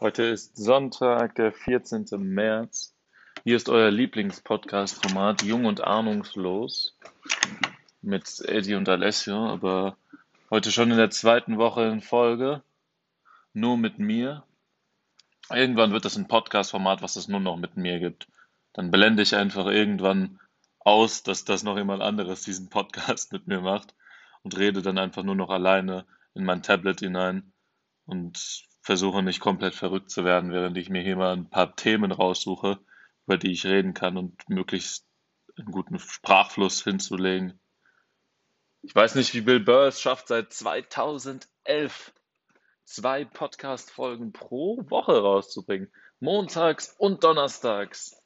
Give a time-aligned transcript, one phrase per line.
[0.00, 2.06] Heute ist Sonntag, der 14.
[2.16, 2.96] März.
[3.44, 6.96] Hier ist euer Lieblingspodcast-Format Jung und Ahnungslos
[8.00, 9.98] mit Eddie und Alessio, aber
[10.48, 12.62] heute schon in der zweiten Woche in Folge,
[13.52, 14.44] nur mit mir.
[15.50, 18.26] Irgendwann wird das ein Podcast-Format, was es nur noch mit mir gibt.
[18.72, 20.40] Dann blende ich einfach irgendwann
[20.78, 23.94] aus, dass das noch jemand anderes diesen Podcast mit mir macht
[24.40, 27.52] und rede dann einfach nur noch alleine in mein Tablet hinein
[28.06, 32.10] und versuche nicht komplett verrückt zu werden, während ich mir hier mal ein paar Themen
[32.10, 32.80] raussuche,
[33.24, 35.06] über die ich reden kann und möglichst
[35.56, 37.60] einen guten Sprachfluss hinzulegen.
[38.82, 42.12] Ich weiß nicht, wie Bill Burr es schafft, seit 2011
[42.82, 45.92] zwei Podcast-Folgen pro Woche rauszubringen.
[46.18, 48.20] Montags und donnerstags.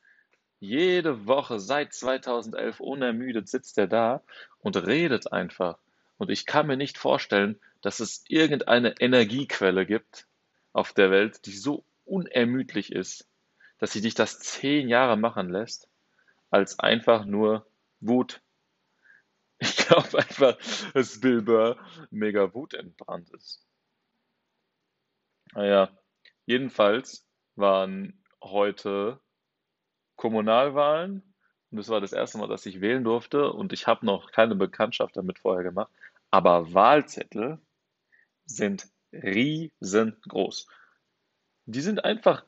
[0.60, 4.22] Jede Woche seit 2011 unermüdet sitzt er da
[4.60, 5.76] und redet einfach.
[6.16, 10.26] Und ich kann mir nicht vorstellen, dass es irgendeine Energiequelle gibt,
[10.74, 13.26] auf der Welt, die so unermüdlich ist,
[13.78, 15.88] dass sie dich das zehn Jahre machen lässt,
[16.50, 17.66] als einfach nur
[18.00, 18.42] Wut.
[19.60, 20.58] Ich glaube einfach,
[20.92, 21.78] dass Bill Burr
[22.10, 23.64] mega wutentbrannt ist.
[25.52, 25.96] Naja,
[26.44, 29.20] jedenfalls waren heute
[30.16, 31.22] Kommunalwahlen
[31.70, 34.56] und das war das erste Mal, dass ich wählen durfte und ich habe noch keine
[34.56, 35.92] Bekanntschaft damit vorher gemacht,
[36.30, 37.60] aber Wahlzettel
[38.44, 38.88] sind
[39.22, 40.66] riesengroß.
[41.66, 42.44] Die sind einfach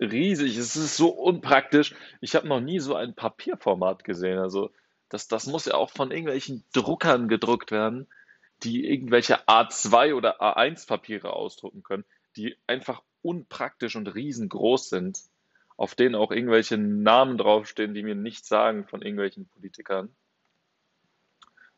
[0.00, 0.56] riesig.
[0.56, 1.94] Es ist so unpraktisch.
[2.20, 4.38] Ich habe noch nie so ein Papierformat gesehen.
[4.38, 4.70] Also
[5.08, 8.08] das, das muss ja auch von irgendwelchen Druckern gedruckt werden,
[8.62, 12.04] die irgendwelche A2 oder A1 Papiere ausdrucken können,
[12.36, 15.18] die einfach unpraktisch und riesengroß sind,
[15.76, 20.14] auf denen auch irgendwelche Namen draufstehen, die mir nichts sagen von irgendwelchen Politikern.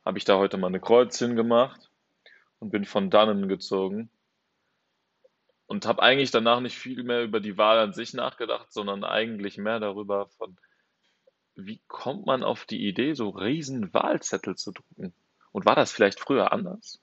[0.04, 1.90] Habe ich da heute mal eine Kreuzchen gemacht
[2.58, 4.10] und bin von dannen gezogen
[5.72, 9.56] und habe eigentlich danach nicht viel mehr über die Wahl an sich nachgedacht, sondern eigentlich
[9.56, 10.58] mehr darüber von,
[11.54, 15.14] wie kommt man auf die Idee, so riesen Wahlzettel zu drucken?
[15.50, 17.00] Und war das vielleicht früher anders?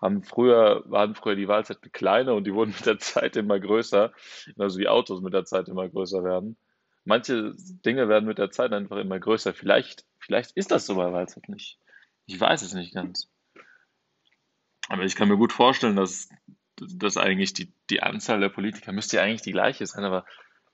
[0.00, 4.12] Haben früher, waren früher die Wahlzettel kleiner und die wurden mit der Zeit immer größer,
[4.56, 6.56] also wie Autos mit der Zeit immer größer werden.
[7.04, 7.52] Manche
[7.84, 9.52] Dinge werden mit der Zeit einfach immer größer.
[9.54, 11.80] Vielleicht, vielleicht ist das so bei Wahlzettel nicht.
[12.26, 13.28] Ich weiß es nicht ganz.
[14.88, 16.28] Aber ich kann mir gut vorstellen, dass
[16.80, 20.24] dass eigentlich die, die Anzahl der Politiker müsste ja eigentlich die gleiche sein, aber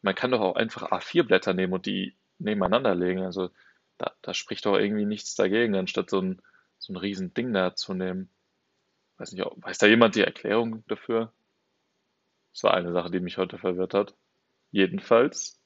[0.03, 3.23] man kann doch auch einfach A4-Blätter nehmen und die nebeneinander legen.
[3.23, 3.51] Also
[3.99, 6.43] da, da spricht doch irgendwie nichts dagegen, anstatt so ein,
[6.79, 8.29] so ein riesen Ding da zu nehmen.
[9.19, 11.33] Weiß nicht, weiß da jemand die Erklärung dafür?
[12.53, 14.15] Das war eine Sache, die mich heute verwirrt hat.
[14.73, 15.61] Jedenfalls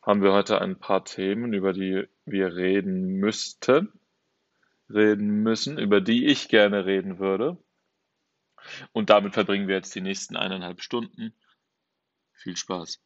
[0.00, 3.92] haben wir heute ein paar Themen, über die wir reden müssten,
[4.88, 7.58] reden müssen, über die ich gerne reden würde.
[8.92, 11.34] Und damit verbringen wir jetzt die nächsten eineinhalb Stunden.
[12.32, 13.00] Viel Spaß.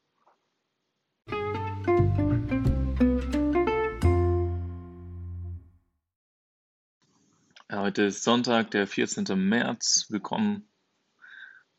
[7.86, 9.26] heute ist Sonntag, der 14.
[9.48, 10.06] März.
[10.08, 10.68] Willkommen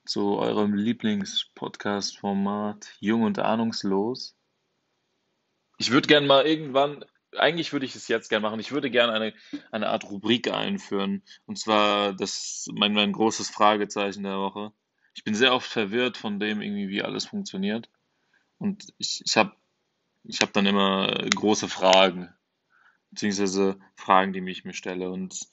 [0.06, 4.38] zu eurem Lieblingspodcast-Format Jung und Ahnungslos.
[5.78, 7.04] Ich würde gerne mal irgendwann
[7.40, 8.60] eigentlich würde ich es jetzt gerne machen.
[8.60, 9.34] Ich würde gerne eine,
[9.72, 11.24] eine Art Rubrik einführen.
[11.46, 14.72] Und zwar das mein, mein großes Fragezeichen der Woche.
[15.14, 17.90] Ich bin sehr oft verwirrt von dem, irgendwie, wie alles funktioniert.
[18.58, 19.54] Und ich, ich habe
[20.24, 22.30] ich hab dann immer große Fragen,
[23.12, 25.10] beziehungsweise Fragen, die mich mir stelle.
[25.10, 25.48] Und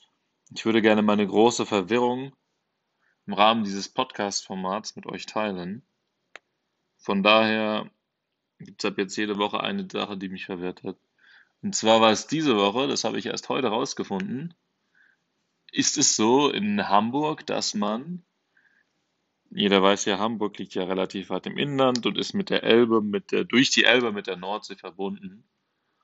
[0.53, 2.35] ich würde gerne meine große Verwirrung
[3.25, 5.83] im Rahmen dieses Podcast-Formats mit euch teilen.
[6.97, 7.89] Von daher
[8.59, 10.97] gibt es ab jetzt jede Woche eine Sache, die mich verwirrt hat.
[11.65, 14.53] Und zwar war es diese Woche, das habe ich erst heute rausgefunden,
[15.71, 18.23] ist es so in Hamburg, dass man,
[19.49, 23.01] jeder weiß ja, Hamburg liegt ja relativ weit im Inland und ist mit der Elbe,
[23.01, 25.43] mit der, durch die Elbe mit der Nordsee verbunden.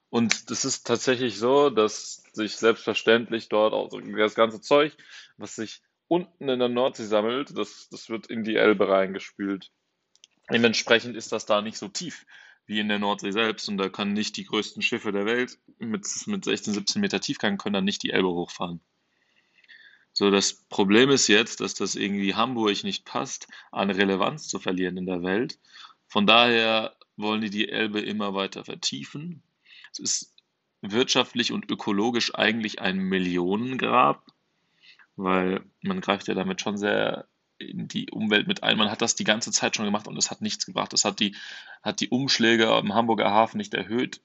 [0.09, 4.97] Und das ist tatsächlich so, dass sich selbstverständlich dort auch das ganze Zeug,
[5.37, 9.71] was sich unten in der Nordsee sammelt, das, das wird in die Elbe reingespült.
[10.51, 12.25] Dementsprechend ist das da nicht so tief
[12.65, 13.67] wie in der Nordsee selbst.
[13.69, 17.57] Und da können nicht die größten Schiffe der Welt mit, mit 16, 17 Meter Tiefgang
[17.57, 18.81] können dann nicht die Elbe hochfahren.
[20.13, 24.97] So, das Problem ist jetzt, dass das irgendwie Hamburg nicht passt, an Relevanz zu verlieren
[24.97, 25.57] in der Welt.
[26.07, 29.41] Von daher wollen die die Elbe immer weiter vertiefen.
[29.93, 30.35] Es ist
[30.81, 34.25] wirtschaftlich und ökologisch eigentlich ein Millionengrab,
[35.15, 37.27] weil man greift ja damit schon sehr
[37.69, 38.77] in die Umwelt mit ein.
[38.77, 40.93] Man hat das die ganze Zeit schon gemacht und es hat nichts gebracht.
[40.93, 41.35] Es hat die,
[41.83, 44.21] hat die Umschläge im Hamburger Hafen nicht erhöht.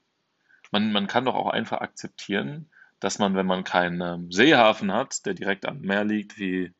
[0.71, 2.69] Man, man kann doch auch einfach akzeptieren,
[2.99, 6.73] dass man, wenn man keinen ähm, Seehafen hat, der direkt am Meer liegt, wie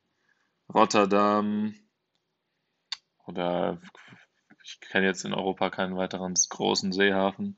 [0.73, 1.75] Rotterdam,
[3.25, 3.79] oder
[4.63, 7.57] ich kenne jetzt in Europa keinen weiteren großen Seehafen,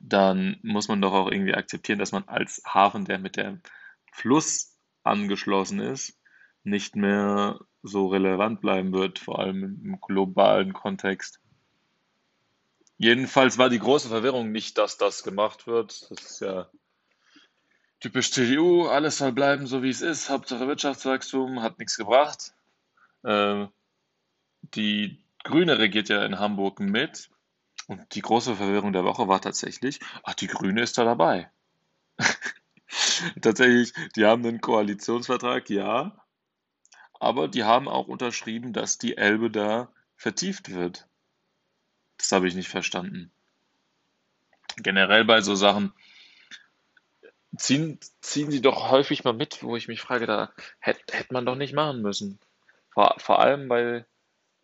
[0.00, 3.60] dann muss man doch auch irgendwie akzeptieren, dass man als Hafen, der mit dem
[4.12, 6.19] Fluss angeschlossen ist,
[6.62, 11.40] nicht mehr so relevant bleiben wird, vor allem im globalen Kontext.
[12.98, 16.10] Jedenfalls war die große Verwirrung nicht, dass das gemacht wird.
[16.10, 16.68] Das ist ja
[18.00, 22.52] typisch CDU, alles soll bleiben so wie es ist, Hauptsache Wirtschaftswachstum, hat nichts gebracht.
[23.22, 23.66] Äh,
[24.74, 27.30] die Grüne regiert ja in Hamburg mit
[27.86, 31.50] und die große Verwirrung der Woche war tatsächlich, ach, die Grüne ist da dabei.
[33.40, 36.16] tatsächlich, die haben einen Koalitionsvertrag, ja,
[37.20, 41.06] aber die haben auch unterschrieben, dass die Elbe da vertieft wird.
[42.16, 43.30] Das habe ich nicht verstanden.
[44.76, 45.92] Generell bei so Sachen
[47.56, 51.46] ziehen, ziehen sie doch häufig mal mit, wo ich mich frage, da hätte hätt man
[51.46, 52.38] doch nicht machen müssen.
[52.90, 54.04] Vor, vor allem bei,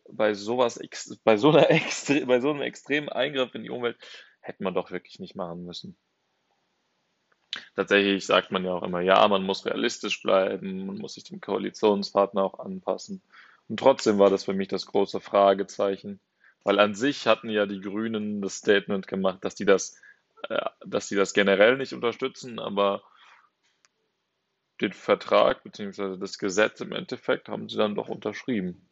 [0.08, 0.80] bei sowas,
[1.24, 3.98] bei so einer extre, bei so einem extremen Eingriff in die Umwelt
[4.40, 5.96] hätte man doch wirklich nicht machen müssen.
[7.76, 11.42] Tatsächlich sagt man ja auch immer, ja, man muss realistisch bleiben, man muss sich dem
[11.42, 13.20] Koalitionspartner auch anpassen.
[13.68, 16.18] Und trotzdem war das für mich das große Fragezeichen,
[16.64, 20.00] weil an sich hatten ja die Grünen das Statement gemacht, dass die das,
[20.48, 23.02] äh, dass die das generell nicht unterstützen, aber
[24.80, 26.16] den Vertrag bzw.
[26.16, 28.88] das Gesetz im Endeffekt haben sie dann doch unterschrieben.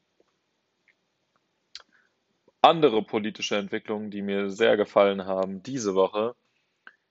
[2.61, 6.35] Andere politische Entwicklungen, die mir sehr gefallen haben diese Woche,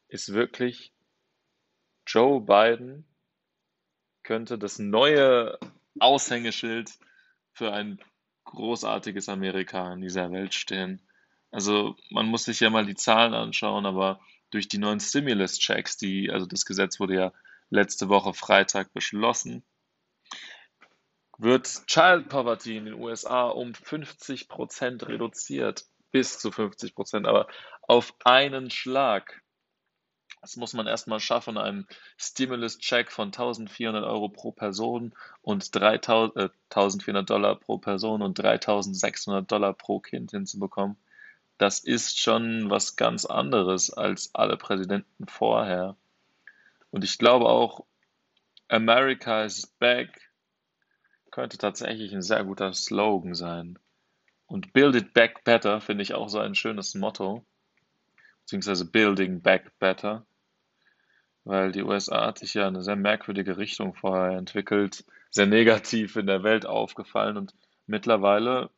[0.08, 0.93] ist wirklich
[2.06, 3.06] Joe Biden
[4.24, 5.58] könnte das neue
[6.00, 6.92] Aushängeschild
[7.52, 8.00] für ein
[8.46, 11.02] großartiges Amerika in dieser Welt stehen.
[11.52, 14.20] Also man muss sich ja mal die Zahlen anschauen, aber
[14.50, 17.34] durch die neuen Stimulus-Checks, die, also das Gesetz wurde ja
[17.70, 19.64] letzte Woche Freitag beschlossen,
[21.38, 27.48] wird Child Poverty in den USA um 50 Prozent reduziert, bis zu 50 Prozent, aber
[27.82, 29.43] auf einen Schlag.
[30.44, 31.88] Das muss man erstmal schaffen, einen
[32.18, 39.50] Stimulus-Check von 1400 Euro pro Person und 3000, äh, 1400 Dollar pro Person und 3600
[39.50, 40.98] Dollar pro Kind hinzubekommen.
[41.58, 45.96] Das ist schon was ganz anderes als alle Präsidenten vorher.
[46.92, 47.86] Und ich glaube auch,
[48.68, 50.30] America is back
[51.32, 53.80] könnte tatsächlich ein sehr guter Slogan sein.
[54.46, 57.46] Und Build it back better finde ich auch so ein schönes Motto.
[58.42, 60.26] Beziehungsweise Building back better
[61.46, 66.28] weil die USA hat sich ja eine sehr merkwürdige Richtung vorher entwickelt, sehr negativ in
[66.28, 67.54] der Welt aufgefallen und
[67.86, 68.70] mittlerweile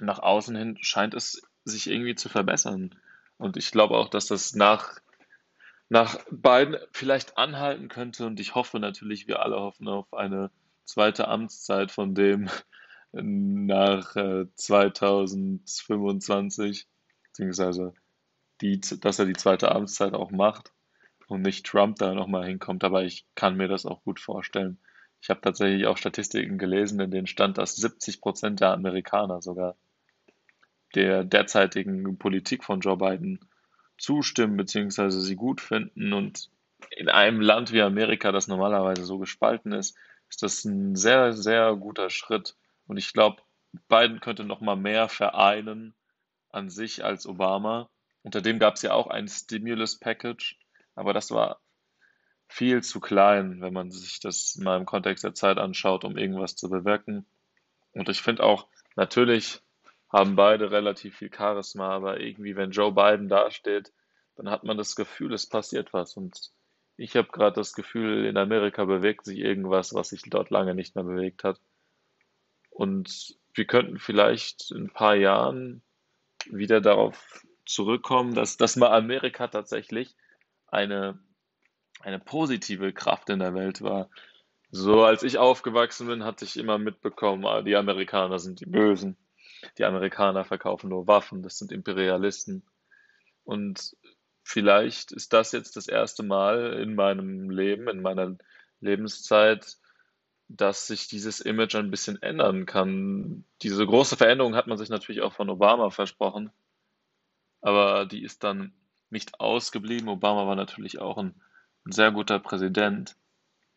[0.00, 2.94] nach außen hin scheint es sich irgendwie zu verbessern.
[3.38, 4.98] Und ich glaube auch, dass das nach,
[5.88, 10.50] nach Biden vielleicht anhalten könnte und ich hoffe natürlich, wir alle hoffen auf eine
[10.84, 12.50] zweite Amtszeit von dem
[13.12, 16.86] nach äh, 2025,
[17.24, 17.94] beziehungsweise
[18.60, 20.72] die, dass er die zweite Amtszeit auch macht
[21.28, 24.78] und nicht Trump da nochmal hinkommt, aber ich kann mir das auch gut vorstellen.
[25.20, 29.76] Ich habe tatsächlich auch Statistiken gelesen, in denen stand, dass 70 Prozent der Amerikaner sogar
[30.94, 33.40] der derzeitigen Politik von Joe Biden
[33.98, 35.10] zustimmen bzw.
[35.10, 36.12] sie gut finden.
[36.12, 36.50] Und
[36.96, 39.96] in einem Land wie Amerika, das normalerweise so gespalten ist,
[40.30, 42.56] ist das ein sehr, sehr guter Schritt.
[42.86, 43.42] Und ich glaube,
[43.88, 45.94] Biden könnte noch mal mehr vereinen
[46.50, 47.90] an sich als Obama.
[48.22, 50.58] Unter dem gab es ja auch ein Stimulus Package,
[50.98, 51.60] aber das war
[52.48, 56.56] viel zu klein, wenn man sich das mal im Kontext der Zeit anschaut, um irgendwas
[56.56, 57.24] zu bewirken.
[57.92, 59.60] Und ich finde auch, natürlich
[60.08, 63.92] haben beide relativ viel Charisma, aber irgendwie, wenn Joe Biden dasteht,
[64.36, 66.16] dann hat man das Gefühl, es passiert was.
[66.16, 66.50] Und
[66.96, 70.96] ich habe gerade das Gefühl, in Amerika bewegt sich irgendwas, was sich dort lange nicht
[70.96, 71.60] mehr bewegt hat.
[72.70, 75.82] Und wir könnten vielleicht in ein paar Jahren
[76.46, 80.16] wieder darauf zurückkommen, dass, dass mal Amerika tatsächlich
[80.68, 81.18] eine,
[82.00, 84.08] eine positive Kraft in der Welt war.
[84.70, 89.16] So als ich aufgewachsen bin, hatte ich immer mitbekommen, ah, die Amerikaner sind die Bösen.
[89.78, 92.62] Die Amerikaner verkaufen nur Waffen, das sind Imperialisten.
[93.44, 93.96] Und
[94.42, 98.36] vielleicht ist das jetzt das erste Mal in meinem Leben, in meiner
[98.80, 99.78] Lebenszeit,
[100.48, 103.44] dass sich dieses Image ein bisschen ändern kann.
[103.62, 106.50] Diese große Veränderung hat man sich natürlich auch von Obama versprochen,
[107.60, 108.72] aber die ist dann
[109.10, 110.08] nicht ausgeblieben.
[110.08, 111.34] Obama war natürlich auch ein,
[111.84, 113.16] ein sehr guter Präsident,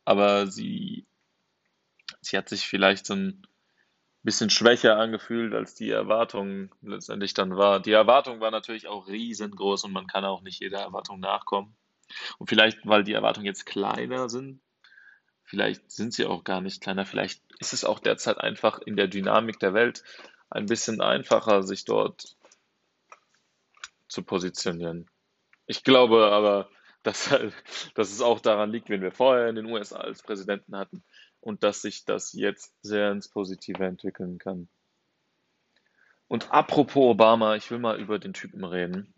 [0.05, 1.05] aber sie,
[2.21, 3.47] sie hat sich vielleicht so ein
[4.23, 7.79] bisschen schwächer angefühlt, als die Erwartung letztendlich dann war.
[7.79, 11.75] Die Erwartung war natürlich auch riesengroß und man kann auch nicht jeder Erwartung nachkommen.
[12.37, 14.61] Und vielleicht, weil die Erwartungen jetzt kleiner sind,
[15.51, 17.05] Vielleicht sind sie auch gar nicht kleiner.
[17.05, 20.01] Vielleicht ist es auch derzeit einfach in der Dynamik der Welt
[20.49, 22.37] ein bisschen einfacher, sich dort
[24.07, 25.10] zu positionieren.
[25.71, 26.69] Ich glaube aber,
[27.01, 27.53] dass, halt,
[27.95, 31.01] dass es auch daran liegt, wen wir vorher in den USA als Präsidenten hatten
[31.39, 34.67] und dass sich das jetzt sehr ins Positive entwickeln kann.
[36.27, 39.13] Und apropos Obama, ich will mal über den Typen reden.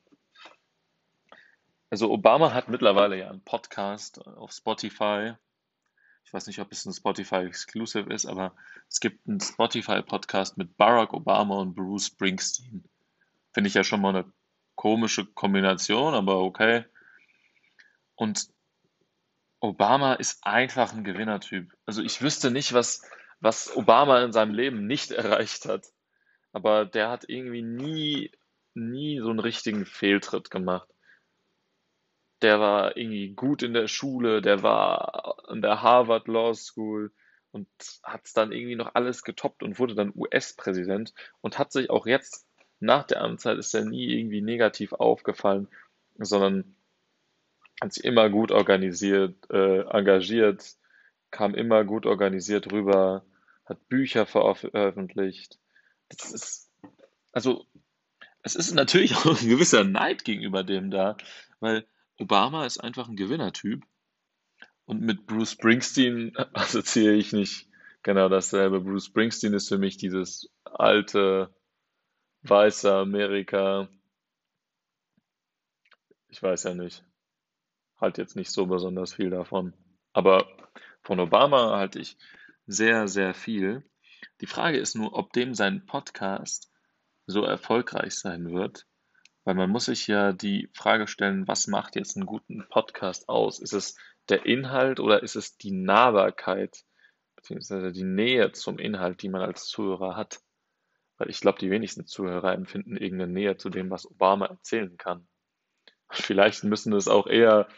[1.89, 5.33] Also Obama hat mittlerweile ja einen Podcast auf Spotify.
[6.23, 8.55] Ich weiß nicht, ob es ein Spotify Exclusive ist, aber
[8.89, 12.83] es gibt einen Spotify Podcast mit Barack Obama und Bruce Springsteen.
[13.53, 14.31] Finde ich ja schon mal eine
[14.83, 16.83] komische Kombination, aber okay.
[18.15, 18.49] Und
[19.61, 21.71] Obama ist einfach ein Gewinnertyp.
[21.85, 23.01] Also ich wüsste nicht, was,
[23.39, 25.85] was Obama in seinem Leben nicht erreicht hat.
[26.51, 28.33] Aber der hat irgendwie nie,
[28.73, 30.89] nie so einen richtigen Fehltritt gemacht.
[32.41, 37.13] Der war irgendwie gut in der Schule, der war an der Harvard Law School
[37.51, 37.69] und
[38.03, 42.05] hat es dann irgendwie noch alles getoppt und wurde dann US-Präsident und hat sich auch
[42.05, 42.45] jetzt
[42.83, 45.67] nach der Amtszeit ist er nie irgendwie negativ aufgefallen,
[46.17, 46.75] sondern
[47.81, 50.75] hat sich immer gut organisiert, äh, engagiert,
[51.31, 53.25] kam immer gut organisiert rüber,
[53.65, 55.59] hat Bücher veröffentlicht.
[56.09, 56.71] Das ist,
[57.31, 57.65] also,
[58.43, 61.17] es ist natürlich auch ein gewisser Neid gegenüber dem da,
[61.59, 61.85] weil
[62.17, 63.83] Obama ist einfach ein Gewinnertyp.
[64.85, 67.67] Und mit Bruce Springsteen assoziiere ich nicht
[68.03, 68.81] genau dasselbe.
[68.81, 71.53] Bruce Springsteen ist für mich dieses alte,
[72.43, 73.87] weiße Amerika.
[76.29, 77.03] Ich weiß ja nicht
[78.03, 79.73] halte jetzt nicht so besonders viel davon.
[80.11, 80.45] Aber
[81.01, 82.17] von Obama halte ich
[82.67, 83.83] sehr, sehr viel.
[84.41, 86.69] Die Frage ist nur, ob dem sein Podcast
[87.25, 88.85] so erfolgreich sein wird,
[89.45, 93.59] weil man muss sich ja die Frage stellen, was macht jetzt einen guten Podcast aus?
[93.59, 93.95] Ist es
[94.27, 96.83] der Inhalt oder ist es die Nahbarkeit
[97.37, 100.41] beziehungsweise die Nähe zum Inhalt, die man als Zuhörer hat?
[101.23, 105.25] Weil ich glaube, die wenigsten Zuhörer empfinden irgendeine Nähe zu dem, was Obama erzählen kann.
[106.09, 107.69] Vielleicht müssen es auch eher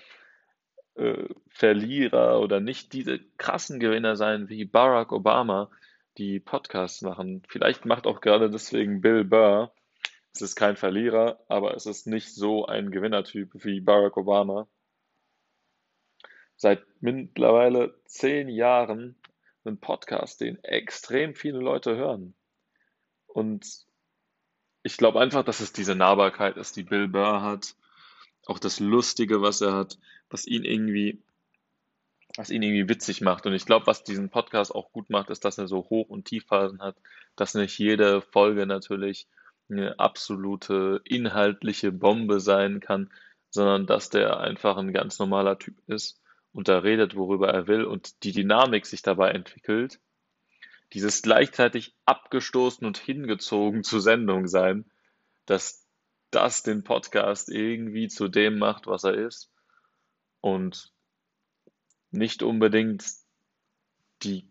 [0.95, 5.69] äh, Verlierer oder nicht diese krassen Gewinner sein wie Barack Obama,
[6.17, 7.43] die Podcasts machen.
[7.47, 9.71] Vielleicht macht auch gerade deswegen Bill Burr.
[10.33, 14.67] Es ist kein Verlierer, aber es ist nicht so ein Gewinnertyp wie Barack Obama.
[16.55, 19.15] Seit mittlerweile zehn Jahren
[19.65, 22.33] ein Podcast, den extrem viele Leute hören.
[23.35, 23.85] Und
[24.83, 27.75] ich glaube einfach, dass es diese Nahbarkeit ist, die Bill Burr hat.
[28.45, 29.97] Auch das Lustige, was er hat
[30.29, 31.21] was ihn irgendwie,
[32.35, 33.45] was ihn irgendwie witzig macht.
[33.45, 36.25] Und ich glaube, was diesen Podcast auch gut macht, ist, dass er so Hoch- und
[36.25, 36.97] Tiefphasen hat,
[37.35, 39.27] dass nicht jede Folge natürlich
[39.69, 43.09] eine absolute inhaltliche Bombe sein kann,
[43.49, 47.85] sondern dass der einfach ein ganz normaler Typ ist und da redet, worüber er will
[47.85, 49.99] und die Dynamik sich dabei entwickelt.
[50.95, 54.89] Dieses gleichzeitig abgestoßen und hingezogen zur Sendung sein,
[55.45, 55.85] dass
[56.31, 59.51] das den Podcast irgendwie zu dem macht, was er ist
[60.39, 60.93] und
[62.11, 63.03] nicht unbedingt
[64.23, 64.49] die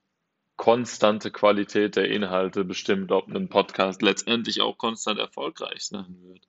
[0.57, 6.47] konstante Qualität der Inhalte bestimmt, ob ein Podcast letztendlich auch konstant erfolgreich sein wird.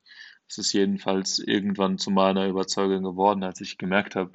[0.49, 4.33] Es ist jedenfalls irgendwann zu meiner Überzeugung geworden, als ich gemerkt habe,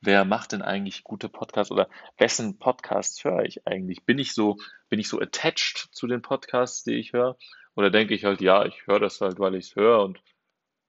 [0.00, 1.88] wer macht denn eigentlich gute Podcasts oder
[2.18, 4.04] wessen Podcasts höre ich eigentlich?
[4.04, 7.36] Bin ich so, bin ich so attached zu den Podcasts, die ich höre?
[7.74, 10.22] Oder denke ich halt, ja, ich höre das halt, weil ich es höre und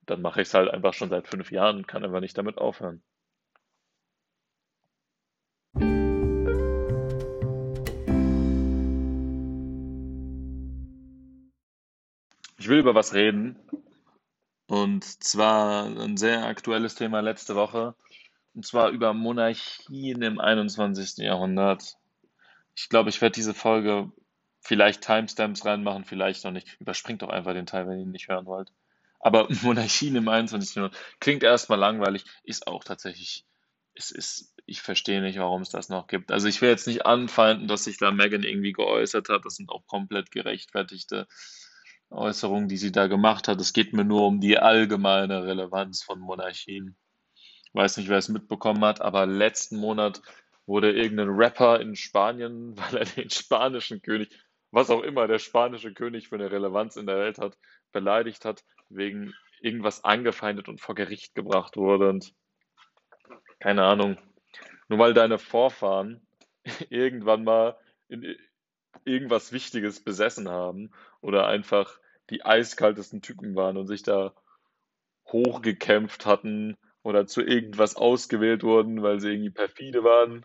[0.06, 2.58] dann mache ich es halt einfach schon seit fünf Jahren und kann einfach nicht damit
[2.58, 3.02] aufhören.
[12.58, 13.58] Ich will über was reden.
[14.68, 17.94] Und zwar ein sehr aktuelles Thema letzte Woche.
[18.54, 21.18] Und zwar über Monarchien im 21.
[21.18, 21.96] Jahrhundert.
[22.74, 24.12] Ich glaube, ich werde diese Folge
[24.60, 26.80] vielleicht Timestamps reinmachen, vielleicht noch nicht.
[26.80, 28.70] Überspringt doch einfach den Teil, wenn ihr ihn nicht hören wollt.
[29.20, 30.74] Aber Monarchien im 21.
[30.76, 33.46] Jahrhundert klingt erstmal langweilig, ist auch tatsächlich,
[33.94, 36.30] es ist, ich verstehe nicht, warum es das noch gibt.
[36.30, 39.44] Also ich will jetzt nicht anfeinden, dass sich da Megan irgendwie geäußert hat.
[39.44, 41.26] Das sind auch komplett gerechtfertigte
[42.10, 43.60] Äußerungen, die sie da gemacht hat.
[43.60, 46.96] Es geht mir nur um die allgemeine Relevanz von Monarchien.
[47.72, 50.22] Weiß nicht, wer es mitbekommen hat, aber letzten Monat
[50.66, 54.28] wurde irgendein Rapper in Spanien, weil er den spanischen König,
[54.70, 57.58] was auch immer der spanische König für eine Relevanz in der Welt hat,
[57.92, 62.08] beleidigt hat, wegen irgendwas angefeindet und vor Gericht gebracht wurde.
[62.08, 62.34] Und
[63.60, 64.16] keine Ahnung,
[64.88, 66.26] nur weil deine Vorfahren
[66.90, 67.76] irgendwann mal
[68.08, 68.36] in
[69.04, 71.98] irgendwas Wichtiges besessen haben oder einfach
[72.30, 74.34] die eiskaltesten Typen waren und sich da
[75.26, 80.44] hochgekämpft hatten oder zu irgendwas ausgewählt wurden, weil sie irgendwie perfide waren,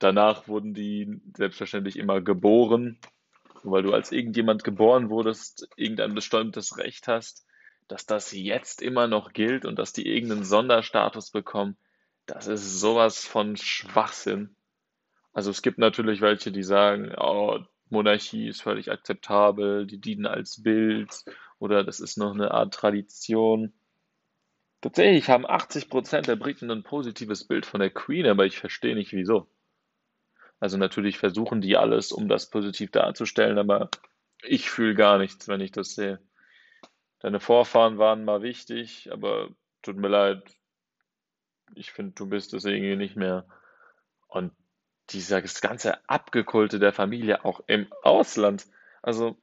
[0.00, 2.98] Danach wurden die selbstverständlich immer geboren,
[3.62, 7.46] weil du als irgendjemand geboren wurdest, irgendein bestimmtes Recht hast,
[7.86, 11.76] dass das jetzt immer noch gilt und dass die irgendeinen Sonderstatus bekommen,
[12.24, 14.56] das ist sowas von Schwachsinn.
[15.34, 17.58] Also es gibt natürlich welche, die sagen, oh,
[17.90, 21.24] Monarchie ist völlig akzeptabel, die dienen als Bild
[21.58, 23.74] oder das ist noch eine Art Tradition.
[24.80, 29.12] Tatsächlich haben 80% der Briten ein positives Bild von der Queen, aber ich verstehe nicht
[29.12, 29.46] wieso.
[30.58, 33.90] Also natürlich versuchen die alles, um das positiv darzustellen, aber
[34.42, 36.20] ich fühle gar nichts, wenn ich das sehe.
[37.20, 39.48] Deine Vorfahren waren mal wichtig, aber
[39.82, 40.42] tut mir leid,
[41.74, 43.46] ich finde, du bist es irgendwie nicht mehr.
[44.26, 44.52] Und
[45.10, 48.66] dieses ganze Abgekulte der Familie auch im Ausland.
[49.02, 49.36] Also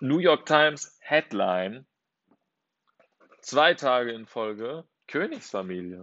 [0.00, 1.86] New York Times Headline,
[3.46, 6.02] zwei Tage in Folge, Königsfamilie.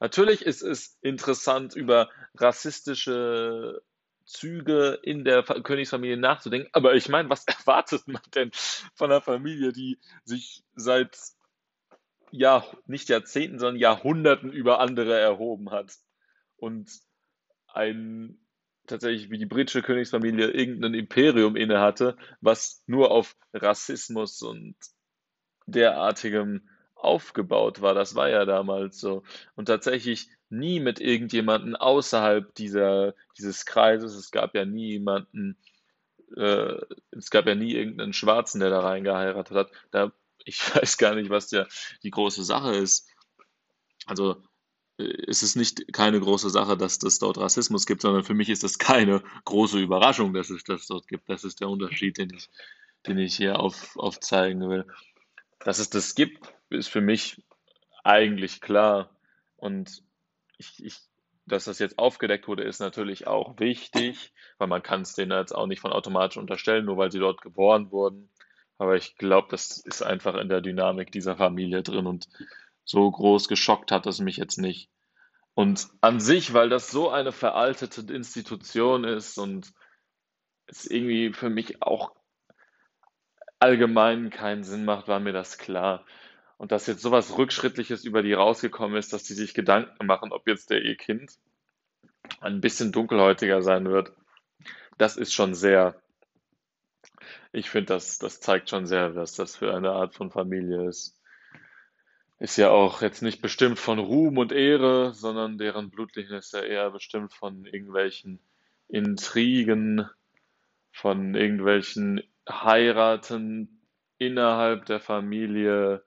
[0.00, 3.82] Natürlich ist es interessant, über rassistische
[4.24, 8.50] Züge in der Königsfamilie nachzudenken, aber ich meine, was erwartet man denn
[8.94, 11.16] von einer Familie, die sich seit
[12.32, 15.94] ja, nicht Jahrzehnten, sondern Jahrhunderten über andere erhoben hat
[16.56, 16.90] und
[17.68, 18.38] ein
[18.86, 24.74] tatsächlich wie die britische Königsfamilie irgendein Imperium innehatte, was nur auf Rassismus und
[25.66, 26.68] derartigem
[27.02, 27.94] aufgebaut war.
[27.94, 29.22] Das war ja damals so.
[29.54, 34.14] Und tatsächlich nie mit irgendjemanden außerhalb dieser, dieses Kreises.
[34.14, 35.56] Es gab ja nie jemanden,
[36.36, 36.76] äh,
[37.10, 39.70] es gab ja nie irgendeinen Schwarzen, der da reingeheiratet hat.
[39.90, 40.12] Da,
[40.44, 41.68] ich weiß gar nicht, was der,
[42.02, 43.08] die große Sache ist.
[44.06, 44.42] Also
[44.98, 48.62] es ist nicht keine große Sache, dass es dort Rassismus gibt, sondern für mich ist
[48.62, 51.28] das keine große Überraschung, dass es das dort gibt.
[51.28, 52.50] Das ist der Unterschied, den ich,
[53.06, 54.86] den ich hier auf, aufzeigen will.
[55.60, 57.42] Dass es das gibt, ist für mich
[58.04, 59.10] eigentlich klar.
[59.56, 60.02] Und
[60.58, 60.96] ich, ich,
[61.46, 65.54] dass das jetzt aufgedeckt wurde, ist natürlich auch wichtig, weil man kann es denen jetzt
[65.54, 68.30] auch nicht von automatisch unterstellen, nur weil sie dort geboren wurden.
[68.78, 72.28] Aber ich glaube, das ist einfach in der Dynamik dieser Familie drin und
[72.84, 74.90] so groß geschockt hat es mich jetzt nicht.
[75.54, 79.72] Und an sich, weil das so eine veraltete Institution ist und
[80.66, 82.14] es irgendwie für mich auch
[83.60, 86.04] allgemein keinen Sinn macht, war mir das klar.
[86.62, 90.46] Und dass jetzt sowas Rückschrittliches über die rausgekommen ist, dass die sich Gedanken machen, ob
[90.46, 91.32] jetzt der ihr Kind
[92.40, 94.12] ein bisschen dunkelhäutiger sein wird,
[94.96, 96.00] das ist schon sehr,
[97.50, 101.20] ich finde, das, das zeigt schon sehr, was das für eine Art von Familie ist.
[102.38, 106.60] Ist ja auch jetzt nicht bestimmt von Ruhm und Ehre, sondern deren Blutlinie ist ja
[106.60, 108.38] eher bestimmt von irgendwelchen
[108.86, 110.08] Intrigen,
[110.92, 113.82] von irgendwelchen Heiraten
[114.18, 116.04] innerhalb der Familie,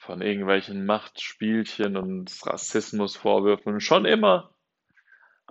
[0.00, 3.80] von irgendwelchen Machtspielchen und Rassismusvorwürfen.
[3.80, 4.50] Schon immer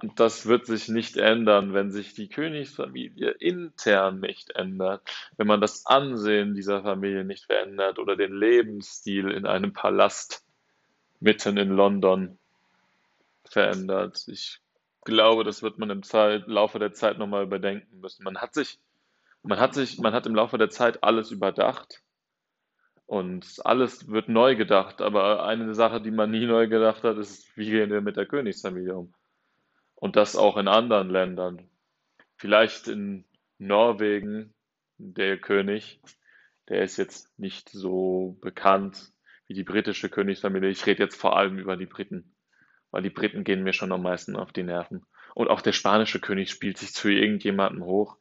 [0.01, 5.01] und das wird sich nicht ändern, wenn sich die Königsfamilie intern nicht ändert,
[5.35, 10.45] wenn man das Ansehen dieser Familie nicht verändert oder den Lebensstil in einem Palast
[11.19, 12.39] mitten in London
[13.43, 14.23] verändert.
[14.27, 14.61] Ich
[15.03, 18.23] glaube, das wird man im Zeit, Laufe der Zeit nochmal überdenken müssen.
[18.23, 18.79] Man hat sich,
[19.43, 22.01] man hat sich, man hat im Laufe der Zeit alles überdacht
[23.09, 25.01] und alles wird neu gedacht.
[25.01, 28.27] Aber eine Sache, die man nie neu gedacht hat, ist, wie gehen wir mit der
[28.27, 29.15] Königsfamilie um?
[29.95, 31.71] Und das auch in anderen Ländern.
[32.37, 33.25] Vielleicht in
[33.57, 34.53] Norwegen,
[34.99, 35.99] der König,
[36.67, 39.11] der ist jetzt nicht so bekannt
[39.47, 40.69] wie die britische Königsfamilie.
[40.69, 42.35] Ich rede jetzt vor allem über die Briten,
[42.91, 45.03] weil die Briten gehen mir schon am meisten auf die Nerven.
[45.33, 48.17] Und auch der spanische König spielt sich zu irgendjemandem hoch,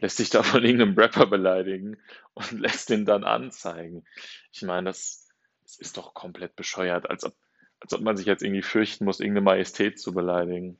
[0.00, 1.96] lässt sich da von irgendeinem Rapper beleidigen
[2.34, 4.04] und lässt den dann anzeigen.
[4.52, 5.28] Ich meine, das,
[5.62, 7.34] das ist doch komplett bescheuert, als ob,
[7.80, 10.78] als ob man sich jetzt irgendwie fürchten muss, irgendeine Majestät zu beleidigen.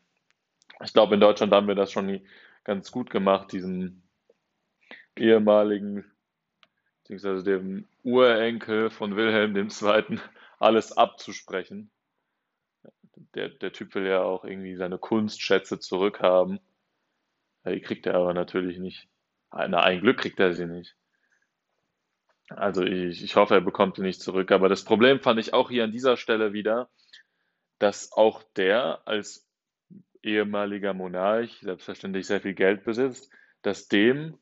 [0.82, 2.20] Ich glaube, in Deutschland haben wir das schon
[2.64, 4.02] ganz gut gemacht, diesem
[5.16, 6.04] ehemaligen,
[7.02, 10.18] beziehungsweise dem Urenkel von Wilhelm II.
[10.58, 11.90] alles abzusprechen.
[13.34, 16.60] Der, der Typ will ja auch irgendwie seine Kunstschätze zurückhaben.
[17.66, 19.08] Die kriegt er aber natürlich nicht.
[19.50, 20.96] Na, ein Glück kriegt er sie nicht.
[22.50, 24.52] Also ich, ich hoffe, er bekommt sie nicht zurück.
[24.52, 26.90] Aber das Problem fand ich auch hier an dieser Stelle wieder,
[27.78, 29.48] dass auch der als
[30.22, 33.30] ehemaliger Monarch selbstverständlich sehr viel Geld besitzt,
[33.62, 34.38] dass dem,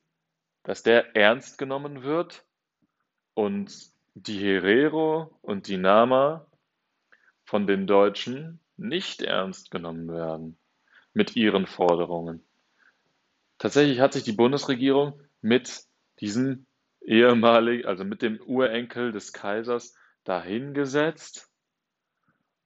[0.63, 2.45] dass der ernst genommen wird
[3.35, 6.47] und die Herero und die Nama
[7.45, 10.59] von den Deutschen nicht ernst genommen werden
[11.13, 12.45] mit ihren Forderungen.
[13.63, 15.85] Tatsächlich hat sich die Bundesregierung mit
[16.19, 16.67] diesem
[17.01, 21.49] ehemaligen, also mit dem Urenkel des Kaisers dahingesetzt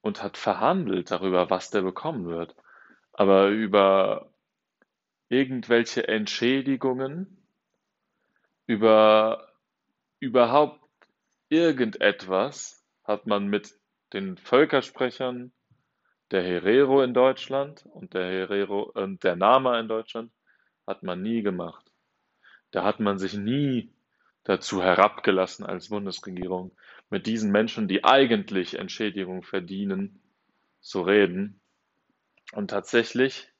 [0.01, 2.55] und hat verhandelt darüber, was der bekommen wird.
[3.13, 4.33] Aber über
[5.29, 7.45] irgendwelche Entschädigungen,
[8.65, 9.53] über
[10.19, 10.81] überhaupt
[11.47, 13.71] irgendetwas hat man mit
[14.13, 15.51] den Völkersprechern
[16.31, 20.31] der Herero in Deutschland und der Herero und äh, der Nama in Deutschland
[20.87, 21.91] hat man nie gemacht.
[22.71, 23.93] Da hat man sich nie
[24.43, 26.71] dazu herabgelassen als Bundesregierung,
[27.09, 30.21] mit diesen Menschen, die eigentlich Entschädigung verdienen,
[30.79, 31.59] zu reden.
[32.53, 33.51] Und tatsächlich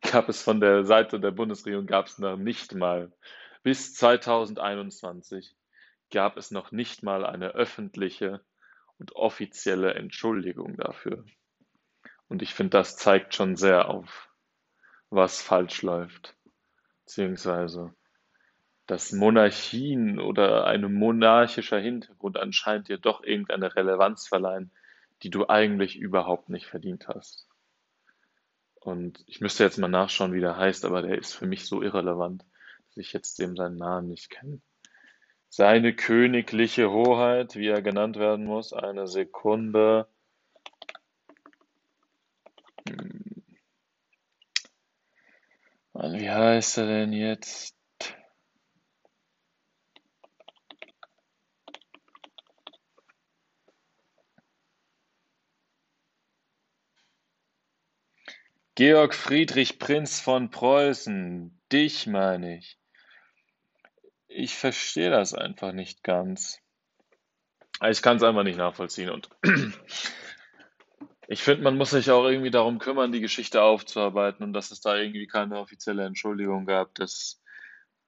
[0.00, 3.12] gab es von der Seite der Bundesregierung gab es noch nicht mal
[3.68, 5.54] bis 2021
[6.10, 8.42] gab es noch nicht mal eine öffentliche
[8.98, 11.26] und offizielle Entschuldigung dafür.
[12.28, 14.30] Und ich finde, das zeigt schon sehr auf,
[15.10, 16.34] was falsch läuft,
[17.08, 17.94] beziehungsweise
[18.86, 24.70] dass Monarchien oder ein monarchischer Hintergrund anscheinend dir doch irgendeine Relevanz verleihen,
[25.22, 27.48] die du eigentlich überhaupt nicht verdient hast.
[28.74, 31.82] Und ich müsste jetzt mal nachschauen, wie der heißt, aber der ist für mich so
[31.82, 32.44] irrelevant,
[32.88, 34.60] dass ich jetzt dem seinen Namen nicht kenne.
[35.48, 40.08] Seine königliche Hoheit, wie er genannt werden muss, eine Sekunde.
[46.00, 47.76] Wie heißt er denn jetzt?
[58.76, 62.78] Georg Friedrich Prinz von Preußen, dich meine ich.
[64.28, 66.60] Ich verstehe das einfach nicht ganz.
[67.88, 69.30] Ich kann es einfach nicht nachvollziehen und
[71.30, 74.80] ich finde, man muss sich auch irgendwie darum kümmern, die Geschichte aufzuarbeiten und dass es
[74.80, 76.94] da irgendwie keine offizielle Entschuldigung gab.
[76.94, 77.42] Das,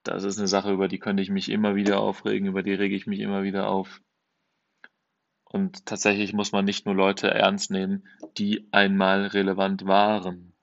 [0.01, 2.95] das ist eine Sache, über die könnte ich mich immer wieder aufregen, über die rege
[2.95, 4.01] ich mich immer wieder auf.
[5.43, 8.07] Und tatsächlich muss man nicht nur Leute ernst nehmen,
[8.37, 10.53] die einmal relevant waren.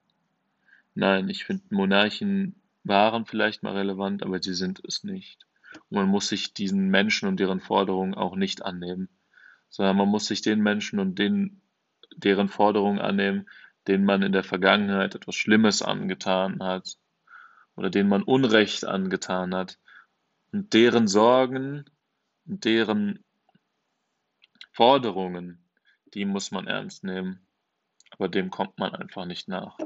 [0.94, 5.46] Nein, ich finde, Monarchen waren vielleicht mal relevant, aber sie sind es nicht.
[5.90, 9.08] Und man muss sich diesen Menschen und deren Forderungen auch nicht annehmen,
[9.68, 11.60] sondern man muss sich den Menschen und den,
[12.18, 13.48] deren Forderungen annehmen,
[13.87, 16.98] denen man in der Vergangenheit etwas Schlimmes angetan hat
[17.76, 19.78] oder denen man Unrecht angetan hat
[20.52, 21.85] und deren Sorgen
[22.46, 23.24] und deren
[24.72, 25.62] Forderungen,
[26.14, 27.40] die muss man ernst nehmen.
[28.11, 29.78] Aber dem kommt man einfach nicht nach.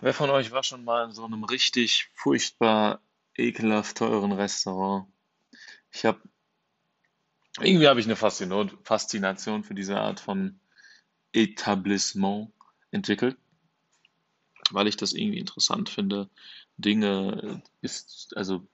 [0.00, 3.00] Wer von euch war schon mal in so einem richtig furchtbar
[3.36, 5.06] ekelhaft teuren Restaurant?
[5.90, 6.20] Ich habe
[7.60, 10.58] irgendwie habe ich eine Faszination für diese Art von
[11.32, 12.50] Etablissement
[12.90, 13.36] entwickelt,
[14.70, 16.30] weil ich das irgendwie interessant finde,
[16.78, 18.66] Dinge ist also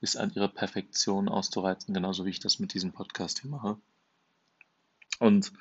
[0.00, 3.78] bis an ihre Perfektion auszureizen, genauso wie ich das mit diesem Podcast hier mache.
[5.18, 5.52] Und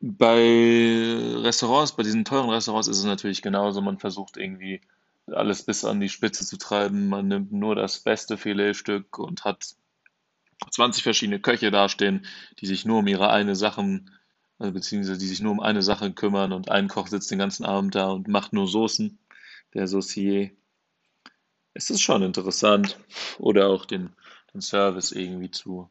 [0.00, 3.80] bei Restaurants, bei diesen teuren Restaurants ist es natürlich genauso.
[3.80, 4.80] Man versucht irgendwie
[5.26, 7.08] alles bis an die Spitze zu treiben.
[7.08, 9.76] Man nimmt nur das beste Filetstück und hat
[10.70, 12.26] 20 verschiedene Köche dastehen,
[12.60, 14.10] die sich nur um ihre eine Sachen,
[14.58, 17.64] also beziehungsweise die sich nur um eine Sache kümmern und ein Koch sitzt den ganzen
[17.64, 19.18] Abend da und macht nur Soßen,
[19.74, 20.50] der Saucier.
[21.74, 22.98] Es ist schon interessant.
[23.38, 24.10] Oder auch den,
[24.52, 25.88] den Service irgendwie zu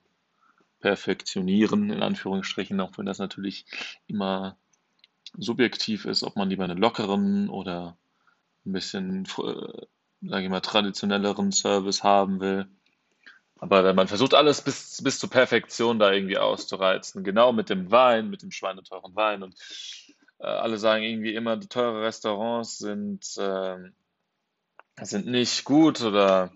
[0.80, 3.66] perfektionieren, in Anführungsstrichen, auch wenn das natürlich
[4.08, 4.58] immer
[5.38, 7.98] subjektiv ist, ob man lieber einen lockeren oder
[8.66, 9.86] ein bisschen, äh,
[10.22, 12.68] sage ich mal, traditionelleren Service haben will.
[13.60, 17.24] Aber man versucht alles bis, bis zur Perfektion da irgendwie auszureizen.
[17.24, 19.44] Genau mit dem Wein, mit dem schweineteuren Wein.
[19.44, 19.56] Und
[20.40, 23.78] äh, alle sagen irgendwie immer, die teure Restaurants sind äh,
[25.02, 26.52] sind nicht gut oder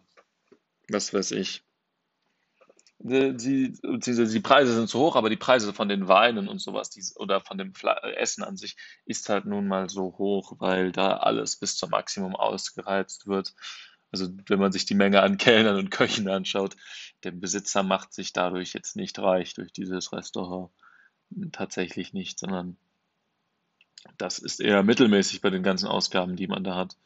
[0.89, 1.64] was weiß ich.
[3.07, 6.89] Die, die, die Preise sind zu hoch, aber die Preise von den Weinen und sowas
[6.89, 7.71] die, oder von dem
[8.15, 12.35] Essen an sich ist halt nun mal so hoch, weil da alles bis zum Maximum
[12.35, 13.53] ausgereizt wird.
[14.11, 16.77] Also wenn man sich die Menge an Kellnern und Köchen anschaut,
[17.23, 20.71] der Besitzer macht sich dadurch jetzt nicht reich durch dieses Restaurant.
[21.51, 22.75] Tatsächlich nicht, sondern
[24.17, 26.97] das ist eher mittelmäßig bei den ganzen Ausgaben, die man da hat.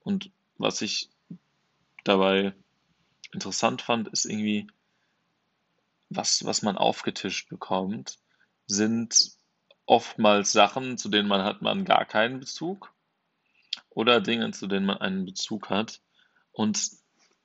[0.00, 1.08] Und was ich
[2.04, 2.52] dabei
[3.32, 4.66] interessant fand, ist irgendwie,
[6.08, 8.18] was, was man aufgetischt bekommt,
[8.66, 9.32] sind
[9.86, 12.92] oftmals Sachen, zu denen man hat man gar keinen Bezug
[13.90, 16.00] oder Dinge, zu denen man einen Bezug hat.
[16.52, 16.90] Und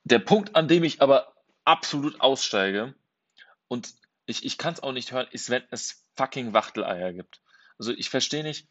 [0.04, 2.96] der Punkt, an dem ich aber absolut aussteige
[3.68, 3.94] und
[4.26, 7.42] ich, ich kann es auch nicht hören, ist, wenn es fucking Wachteleier gibt.
[7.78, 8.68] Also ich verstehe nicht,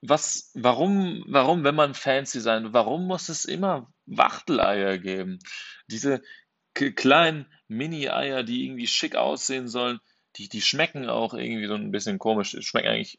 [0.00, 5.38] was, warum, warum, wenn man fancy sein, warum muss es immer Wachteleier geben?
[5.86, 6.22] Diese,
[6.74, 10.00] kleinen Mini-Eier, die irgendwie schick aussehen sollen,
[10.36, 12.56] die, die schmecken auch irgendwie so ein bisschen komisch.
[12.60, 13.18] Schmecken eigentlich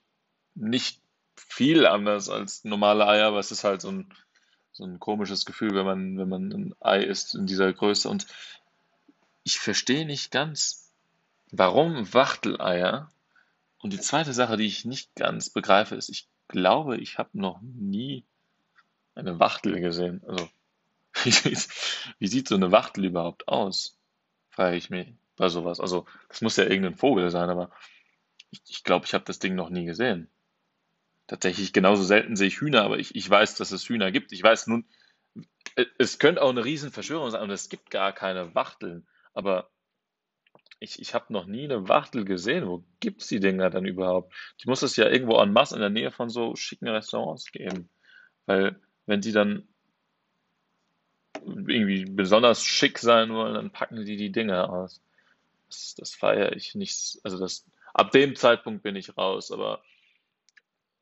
[0.55, 0.99] nicht
[1.35, 4.13] viel anders als normale Eier, aber es ist halt so ein,
[4.71, 8.09] so ein komisches Gefühl, wenn man, wenn man ein Ei isst in dieser Größe.
[8.09, 8.27] Und
[9.43, 10.91] ich verstehe nicht ganz,
[11.51, 13.11] warum Wachteleier.
[13.79, 17.61] Und die zweite Sache, die ich nicht ganz begreife, ist, ich glaube, ich habe noch
[17.61, 18.23] nie
[19.15, 20.23] eine Wachtel gesehen.
[20.27, 20.49] Also,
[21.23, 21.67] wie sieht,
[22.19, 23.99] wie sieht so eine Wachtel überhaupt aus?
[24.49, 25.79] Frage ich mich bei sowas.
[25.79, 27.71] Also, das muss ja irgendein Vogel sein, aber
[28.51, 30.29] ich, ich glaube, ich habe das Ding noch nie gesehen.
[31.27, 34.31] Tatsächlich genauso selten sehe ich Hühner, aber ich, ich weiß, dass es Hühner gibt.
[34.31, 34.85] Ich weiß nun,
[35.97, 39.07] es könnte auch eine Riesenverschwörung sein und es gibt gar keine Wachteln.
[39.33, 39.71] Aber
[40.79, 42.67] ich, ich habe noch nie eine Wachtel gesehen.
[42.67, 44.33] Wo gibt es die Dinger dann überhaupt?
[44.61, 47.89] Die muss es ja irgendwo en masse in der Nähe von so schicken Restaurants geben.
[48.45, 49.67] Weil wenn die dann
[51.45, 55.01] irgendwie besonders schick sein wollen, dann packen die die Dinger aus.
[55.67, 57.19] Das, das feiere ich nicht.
[57.23, 59.51] Also das, ab dem Zeitpunkt bin ich raus.
[59.51, 59.81] Aber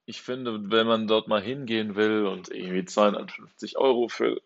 [0.06, 4.42] ich finde, wenn man dort mal hingehen will und irgendwie 250 Euro für,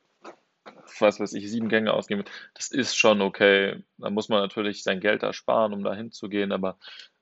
[1.00, 3.84] was weiß ich, sieben Gänge ausgeben will, das ist schon okay.
[3.98, 6.78] Da muss man natürlich sein Geld ersparen, um da hinzugehen, aber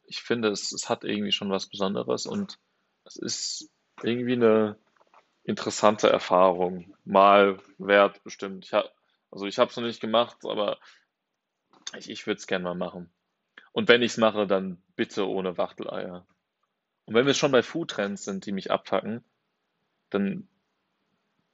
[0.06, 2.60] ich finde, es, es hat irgendwie schon was Besonderes und
[3.06, 3.70] es ist
[4.02, 4.78] irgendwie eine
[5.44, 6.96] interessante Erfahrung.
[7.06, 8.66] Mal wert bestimmt.
[8.66, 8.94] Ich hab,
[9.32, 10.78] also ich habe es noch nicht gemacht, aber
[11.98, 13.12] ich, ich würde es gerne mal machen.
[13.72, 16.26] Und wenn ich es mache, dann bitte ohne Wachteleier.
[17.06, 19.24] Und wenn wir schon bei Foodtrends sind, die mich abfacken,
[20.10, 20.48] dann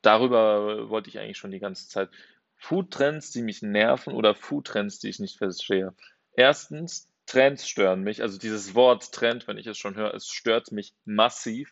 [0.01, 2.09] darüber wollte ich eigentlich schon die ganze Zeit.
[2.57, 5.95] Foodtrends, die mich nerven oder Foodtrends, die ich nicht verstehe.
[6.33, 8.21] Erstens, Trends stören mich.
[8.21, 11.71] Also dieses Wort Trend, wenn ich es schon höre, es stört mich massiv.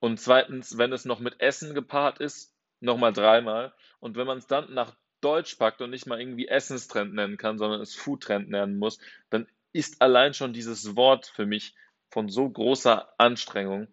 [0.00, 3.72] Und zweitens, wenn es noch mit Essen gepaart ist, nochmal dreimal.
[4.00, 7.58] Und wenn man es dann nach Deutsch packt und nicht mal irgendwie Essenstrend nennen kann,
[7.58, 11.74] sondern es Foodtrend nennen muss, dann ist allein schon dieses Wort für mich
[12.08, 13.86] von so großer Anstrengung,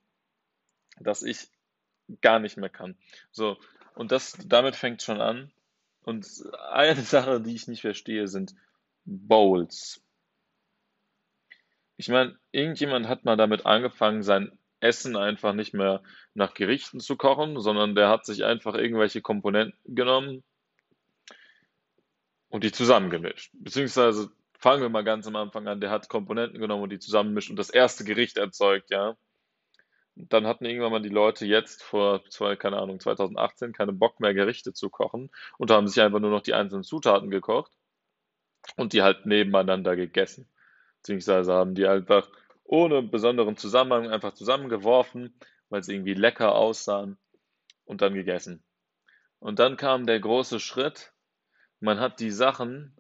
[1.00, 1.50] dass ich
[2.22, 2.98] gar nicht mehr kann.
[3.32, 3.58] So,
[3.94, 5.52] und das, damit fängt schon an.
[6.02, 6.26] Und
[6.72, 8.56] eine Sache, die ich nicht verstehe, sind
[9.04, 10.02] Bowls.
[11.98, 17.16] Ich meine, irgendjemand hat mal damit angefangen, sein Essen einfach nicht mehr nach Gerichten zu
[17.16, 20.44] kochen, sondern der hat sich einfach irgendwelche Komponenten genommen
[22.50, 23.52] und die zusammengemischt.
[23.54, 27.50] Beziehungsweise fangen wir mal ganz am Anfang an, der hat Komponenten genommen und die zusammenmischt
[27.50, 29.16] und das erste Gericht erzeugt, ja.
[30.16, 34.34] Dann hatten irgendwann mal die Leute jetzt vor, zwei, keine Ahnung, 2018 keinen Bock mehr
[34.34, 37.72] Gerichte zu kochen und haben sich einfach nur noch die einzelnen Zutaten gekocht
[38.76, 40.50] und die halt nebeneinander gegessen.
[40.98, 42.28] Beziehungsweise haben die einfach
[42.68, 47.18] ohne besonderen Zusammenhang einfach zusammengeworfen, weil sie irgendwie lecker aussahen
[47.86, 48.64] und dann gegessen.
[49.40, 51.14] Und dann kam der große Schritt,
[51.80, 52.96] man hat die Sachen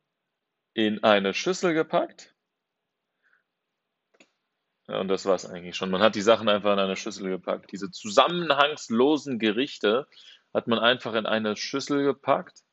[0.74, 2.34] in eine Schüssel gepackt.
[4.88, 5.92] Ja, und das war es eigentlich schon.
[5.92, 7.72] Man hat die Sachen einfach in eine Schüssel gepackt.
[7.72, 10.08] Diese zusammenhangslosen Gerichte
[10.54, 12.64] hat man einfach in eine Schüssel gepackt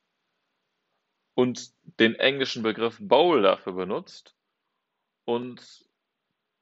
[1.35, 4.37] und den englischen Begriff Bowl dafür benutzt
[5.25, 5.89] und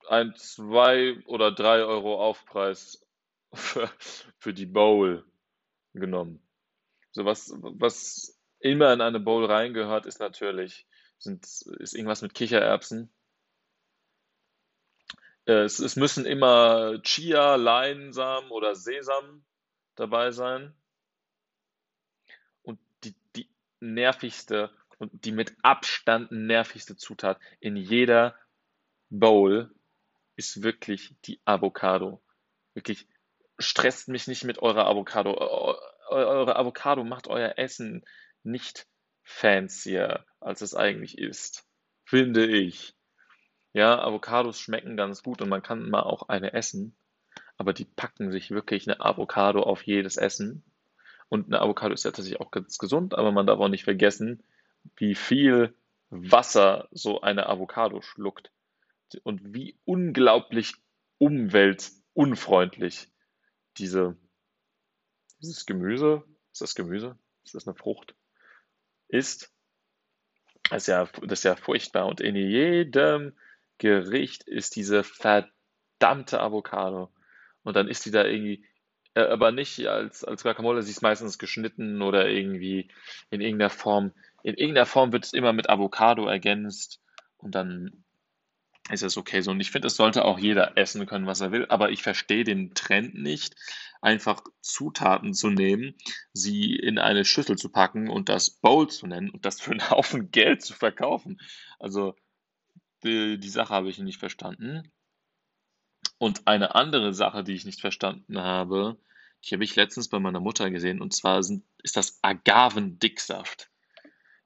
[0.08, 3.06] ein zwei oder drei Euro Aufpreis
[3.52, 3.90] für,
[4.38, 5.24] für die Bowl
[5.94, 6.42] genommen.
[7.12, 10.86] So was, was immer in eine Bowl reingehört, ist natürlich
[11.18, 13.12] sind, ist irgendwas mit Kichererbsen.
[15.46, 19.44] Äh, es, es müssen immer Chia, Leinsamen oder Sesam
[19.94, 20.74] dabei sein.
[22.62, 23.48] Und die, die
[23.80, 28.36] nervigste und die mit Abstand nervigste Zutat in jeder
[29.10, 29.74] Bowl
[30.42, 32.20] ist wirklich die Avocado.
[32.74, 33.06] Wirklich,
[33.58, 35.36] stresst mich nicht mit eurer Avocado.
[36.08, 38.04] Eure Avocado macht euer Essen
[38.42, 38.88] nicht
[39.22, 41.64] fancier, als es eigentlich ist,
[42.04, 42.94] finde ich.
[43.72, 46.96] Ja, Avocados schmecken ganz gut und man kann mal auch eine essen,
[47.56, 50.64] aber die packen sich wirklich eine Avocado auf jedes Essen.
[51.28, 54.42] Und eine Avocado ist ja tatsächlich auch ganz gesund, aber man darf auch nicht vergessen,
[54.96, 55.72] wie viel
[56.10, 58.50] Wasser so eine Avocado schluckt
[59.22, 60.74] und wie unglaublich
[61.18, 63.08] umweltunfreundlich
[63.78, 64.16] diese,
[65.40, 67.18] dieses Gemüse, ist das Gemüse?
[67.44, 68.14] Ist das eine Frucht?
[69.12, 69.52] ist.
[70.70, 72.06] Das ist ja, das ist ja furchtbar.
[72.06, 73.34] Und in jedem
[73.78, 77.12] Gericht ist diese verdammte Avocado.
[77.62, 78.64] Und dann ist die da irgendwie,
[79.14, 82.88] äh, aber nicht als, als Guacamole, sie ist meistens geschnitten oder irgendwie
[83.30, 84.12] in irgendeiner Form.
[84.42, 87.00] In irgendeiner Form wird es immer mit Avocado ergänzt.
[87.36, 88.01] Und dann
[88.92, 89.50] ist es okay so.
[89.50, 92.44] Und ich finde, es sollte auch jeder essen können, was er will, aber ich verstehe
[92.44, 93.56] den Trend nicht,
[94.00, 95.94] einfach Zutaten zu nehmen,
[96.32, 99.90] sie in eine Schüssel zu packen und das Bowl zu nennen und das für einen
[99.90, 101.40] Haufen Geld zu verkaufen.
[101.78, 102.14] Also
[103.04, 104.92] die, die Sache habe ich nicht verstanden.
[106.18, 108.98] Und eine andere Sache, die ich nicht verstanden habe,
[109.44, 113.70] die habe ich letztens bei meiner Mutter gesehen, und zwar sind, ist das Agavendicksaft.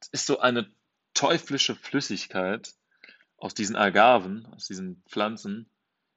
[0.01, 0.71] Das ist so eine
[1.13, 2.73] teuflische Flüssigkeit
[3.37, 5.71] aus diesen Agaven, aus diesen Pflanzen,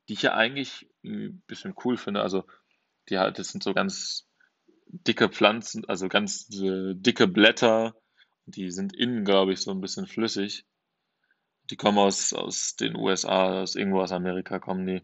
[0.08, 2.22] die ich ja eigentlich ein bisschen cool finde.
[2.22, 2.46] Also,
[3.10, 4.28] die halt, das sind so ganz
[4.88, 7.96] dicke Pflanzen, also ganz äh, dicke Blätter.
[8.46, 10.66] Die sind innen, glaube ich, so ein bisschen flüssig.
[11.70, 15.02] Die kommen aus, aus den USA, aus irgendwo aus Amerika kommen die.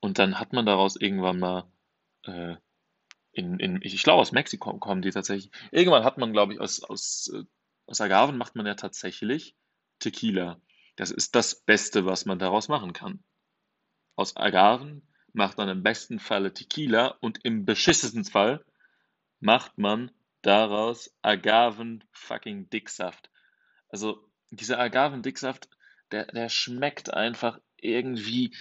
[0.00, 1.70] Und dann hat man daraus irgendwann mal
[2.24, 2.56] äh,
[3.32, 5.52] in, in, ich glaube, aus Mexiko kommen die tatsächlich.
[5.70, 7.44] Irgendwann hat man, glaube ich, aus, aus, äh,
[7.86, 9.54] aus Agaven macht man ja tatsächlich
[9.98, 10.60] Tequila.
[10.96, 13.22] Das ist das Beste, was man daraus machen kann.
[14.16, 18.64] Aus Agaven macht man im besten Falle Tequila und im beschissensten Fall
[19.40, 20.10] macht man
[20.42, 23.30] daraus Agaven fucking Dicksaft.
[23.88, 25.68] Also dieser Agaven Dicksaft,
[26.10, 28.56] der, der schmeckt einfach irgendwie,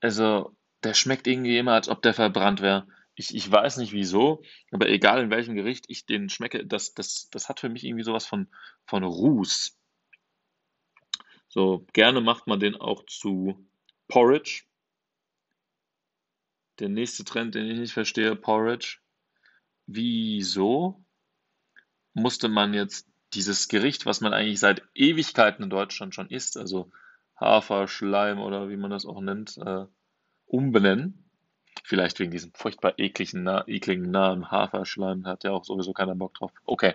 [0.00, 2.86] also der schmeckt irgendwie immer, als ob der verbrannt wäre.
[3.14, 7.28] Ich, ich weiß nicht wieso, aber egal in welchem Gericht ich den schmecke, das, das,
[7.30, 8.48] das hat für mich irgendwie sowas von,
[8.86, 9.78] von Ruß.
[11.54, 13.64] So, gerne macht man den auch zu
[14.08, 14.64] Porridge.
[16.80, 18.98] Der nächste Trend, den ich nicht verstehe, Porridge.
[19.86, 21.00] Wieso
[22.12, 26.90] musste man jetzt dieses Gericht, was man eigentlich seit Ewigkeiten in Deutschland schon isst, also
[27.38, 29.86] Haferschleim oder wie man das auch nennt, äh,
[30.46, 31.30] umbenennen.
[31.84, 36.50] Vielleicht wegen diesem furchtbar ekligen, ekligen Namen Haferschleim, hat ja auch sowieso keiner Bock drauf.
[36.64, 36.94] Okay.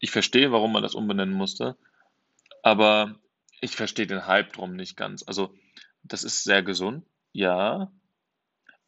[0.00, 1.78] Ich verstehe, warum man das umbenennen musste,
[2.66, 3.14] aber
[3.60, 5.22] ich verstehe den Hype drum nicht ganz.
[5.22, 5.54] Also,
[6.02, 7.92] das ist sehr gesund, ja,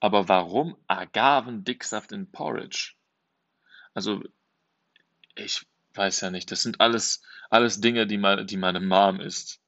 [0.00, 2.94] aber warum Agavendicksaft in Porridge?
[3.94, 4.20] Also,
[5.36, 5.64] ich
[5.94, 6.50] weiß ja nicht.
[6.50, 9.60] Das sind alles, alles Dinge, die, mal, die meine Mom isst.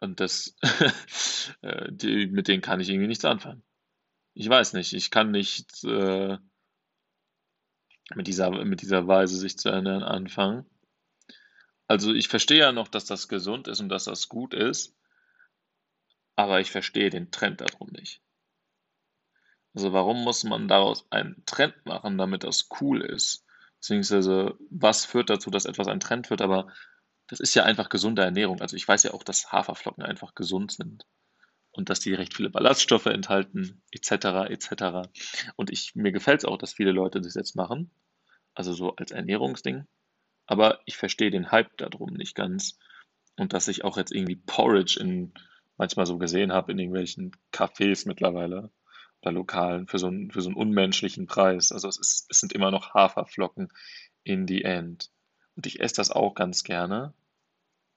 [0.00, 0.56] Und das,
[1.60, 3.62] äh, die, mit denen kann ich irgendwie nichts anfangen.
[4.32, 6.38] Ich weiß nicht, ich kann nicht äh,
[8.14, 10.64] mit dieser, mit dieser Weise sich zu ernähren anfangen.
[11.86, 14.94] Also ich verstehe ja noch, dass das gesund ist und dass das gut ist,
[16.36, 18.20] aber ich verstehe den Trend darum nicht.
[19.74, 23.44] Also warum muss man daraus einen Trend machen, damit das cool ist?
[23.80, 26.72] Beziehungsweise was führt dazu, dass etwas ein Trend wird, aber
[27.26, 28.60] das ist ja einfach gesunde Ernährung.
[28.60, 31.06] Also ich weiß ja auch, dass Haferflocken einfach gesund sind
[31.70, 35.08] und dass die recht viele Ballaststoffe enthalten, etc., etc.
[35.56, 37.90] Und ich, mir gefällt es auch, dass viele Leute das jetzt machen,
[38.54, 39.86] also so als Ernährungsding.
[40.46, 42.78] Aber ich verstehe den Hype darum nicht ganz.
[43.36, 45.32] Und dass ich auch jetzt irgendwie Porridge in
[45.76, 48.70] manchmal so gesehen habe in irgendwelchen Cafés mittlerweile
[49.22, 51.72] oder Lokalen für so einen, für so einen unmenschlichen Preis.
[51.72, 53.72] Also es, ist, es sind immer noch Haferflocken
[54.22, 55.10] in the end.
[55.56, 57.14] Und ich esse das auch ganz gerne.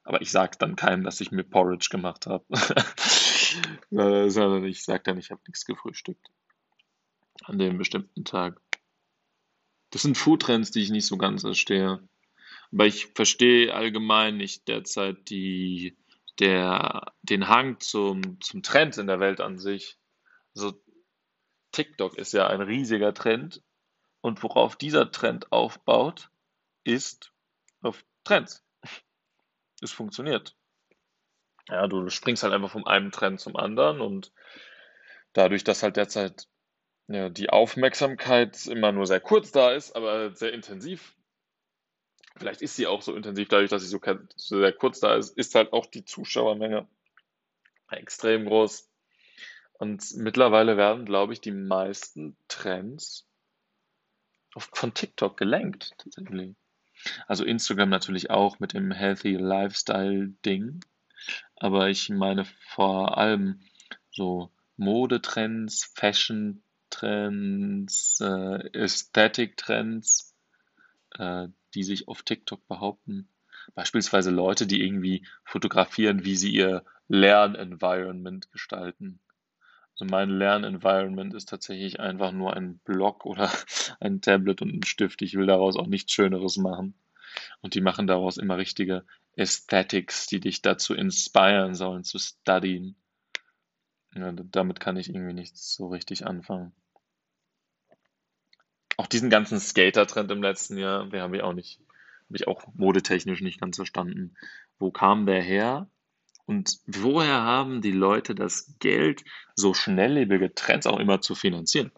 [0.03, 2.45] Aber ich sage dann keinem, dass ich mir Porridge gemacht habe.
[3.89, 6.31] Sondern ich sage dann, ich habe nichts gefrühstückt.
[7.43, 8.62] An dem bestimmten Tag.
[9.89, 12.07] Das sind Foodtrends, die ich nicht so ganz verstehe.
[12.71, 15.97] Aber ich verstehe allgemein nicht derzeit die,
[16.39, 19.97] der, den Hang zum, zum Trend in der Welt an sich.
[20.56, 20.73] Also
[21.71, 23.62] TikTok ist ja ein riesiger Trend.
[24.21, 26.30] Und worauf dieser Trend aufbaut,
[26.84, 27.32] ist
[27.82, 28.63] auf Trends.
[29.80, 30.56] Es funktioniert.
[31.69, 34.32] Ja, du springst halt einfach vom einen Trend zum anderen und
[35.34, 36.47] dadurch, dass halt derzeit
[37.08, 41.16] ja, die Aufmerksamkeit immer nur sehr kurz da ist, aber sehr intensiv,
[42.38, 44.00] vielleicht ist sie auch so intensiv, dadurch, dass sie so,
[44.36, 46.88] so sehr kurz da ist, ist halt auch die Zuschauermenge
[47.89, 48.89] extrem groß.
[49.73, 53.28] Und mittlerweile werden, glaube ich, die meisten Trends
[54.58, 56.56] von TikTok gelenkt, tatsächlich.
[57.28, 60.80] Also Instagram natürlich auch mit dem Healthy Lifestyle Ding.
[61.56, 63.62] Aber ich meine vor allem
[64.12, 70.35] so Modetrends, Fashion-Trends, äh, Ästhetik-Trends,
[71.17, 71.48] äh,
[71.78, 73.30] die sich auf TikTok behaupten.
[73.75, 79.19] Beispielsweise Leute, die irgendwie fotografieren, wie sie ihr Lernenvironment gestalten.
[79.92, 83.52] Also mein Lernenvironment ist tatsächlich einfach nur ein Block oder
[84.00, 85.21] ein Tablet und ein Stift.
[85.21, 86.96] Ich will daraus auch nichts Schöneres machen.
[87.62, 89.06] Und die machen daraus immer richtige
[89.38, 92.96] Aesthetics, die dich dazu inspirieren sollen, zu studien.
[94.15, 96.73] Ja, damit kann ich irgendwie nichts so richtig anfangen.
[98.98, 101.79] Auch diesen ganzen Skater-Trend im letzten Jahr, den habe ich auch nicht,
[102.27, 104.35] habe ich auch modetechnisch nicht ganz verstanden.
[104.79, 105.89] Wo kam der her?
[106.45, 109.23] Und woher haben die Leute das Geld,
[109.56, 111.91] so schnelllebige Trends auch immer zu finanzieren?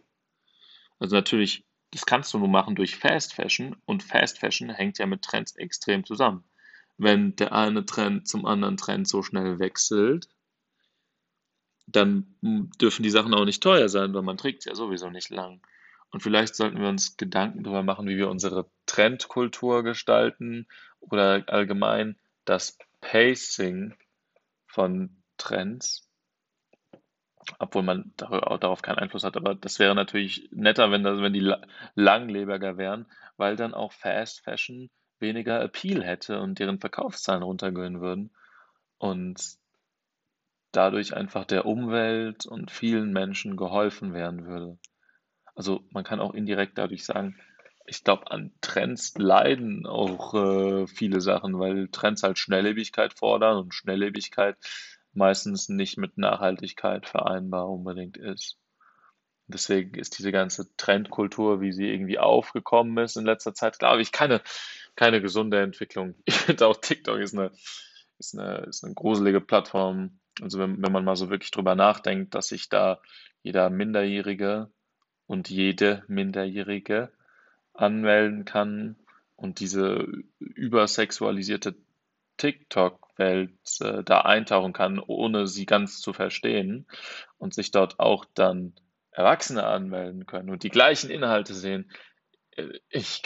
[0.97, 5.05] Also natürlich, das kannst du nur machen durch Fast Fashion und Fast Fashion hängt ja
[5.05, 6.43] mit Trends extrem zusammen.
[6.97, 10.27] Wenn der eine Trend zum anderen Trend so schnell wechselt,
[11.87, 15.29] dann dürfen die Sachen auch nicht teuer sein, weil man trägt es ja sowieso nicht
[15.29, 15.61] lang.
[16.11, 20.67] Und vielleicht sollten wir uns Gedanken darüber machen, wie wir unsere Trendkultur gestalten
[20.99, 23.95] oder allgemein das Pacing
[24.65, 26.09] von Trends,
[27.59, 29.37] obwohl man darauf keinen Einfluss hat.
[29.37, 31.53] Aber das wäre natürlich netter, wenn, das, wenn die
[31.95, 33.05] langlebiger wären,
[33.37, 34.89] weil dann auch Fast Fashion
[35.19, 38.31] weniger Appeal hätte und deren Verkaufszahlen runtergehen würden.
[38.97, 39.57] Und
[40.71, 44.77] dadurch einfach der Umwelt und vielen Menschen geholfen werden würde.
[45.59, 47.35] Also man kann auch indirekt dadurch sagen,
[47.85, 53.73] ich glaube, an Trends leiden auch äh, viele Sachen, weil Trends halt Schnelllebigkeit fordern und
[53.73, 54.55] Schnelllebigkeit
[55.11, 58.57] meistens nicht mit Nachhaltigkeit vereinbar unbedingt ist.
[59.47, 64.13] Deswegen ist diese ganze Trendkultur, wie sie irgendwie aufgekommen ist in letzter Zeit, glaube ich,
[64.13, 64.39] keine,
[64.95, 66.15] keine gesunde Entwicklung.
[66.23, 67.51] Ich finde auch TikTok ist eine,
[68.17, 70.21] ist eine, ist eine gruselige Plattform.
[70.41, 73.01] Also wenn, wenn man mal so wirklich drüber nachdenkt, dass sich da
[73.41, 74.71] jeder Minderjährige
[75.29, 77.11] und jede Minderjährige
[77.75, 78.95] anmelden kann
[79.35, 80.07] und diese
[80.39, 81.75] übersexualisierte
[82.37, 83.51] TikTok-Welt
[83.81, 86.87] äh, da eintauchen kann, ohne sie ganz zu verstehen
[87.37, 88.73] und sich dort auch dann
[89.11, 91.91] Erwachsene anmelden können und die gleichen Inhalte sehen.
[92.55, 93.21] Äh, ich,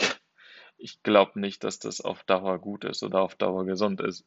[0.76, 4.26] ich glaube nicht, dass das auf Dauer gut ist oder auf Dauer gesund ist.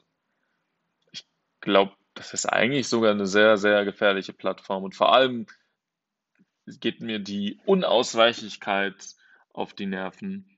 [1.11, 1.27] Ich
[1.61, 5.45] glaube, das ist eigentlich sogar eine sehr, sehr gefährliche Plattform und vor allem
[6.67, 9.15] geht mir die Unausweichlichkeit
[9.53, 10.57] auf die Nerven,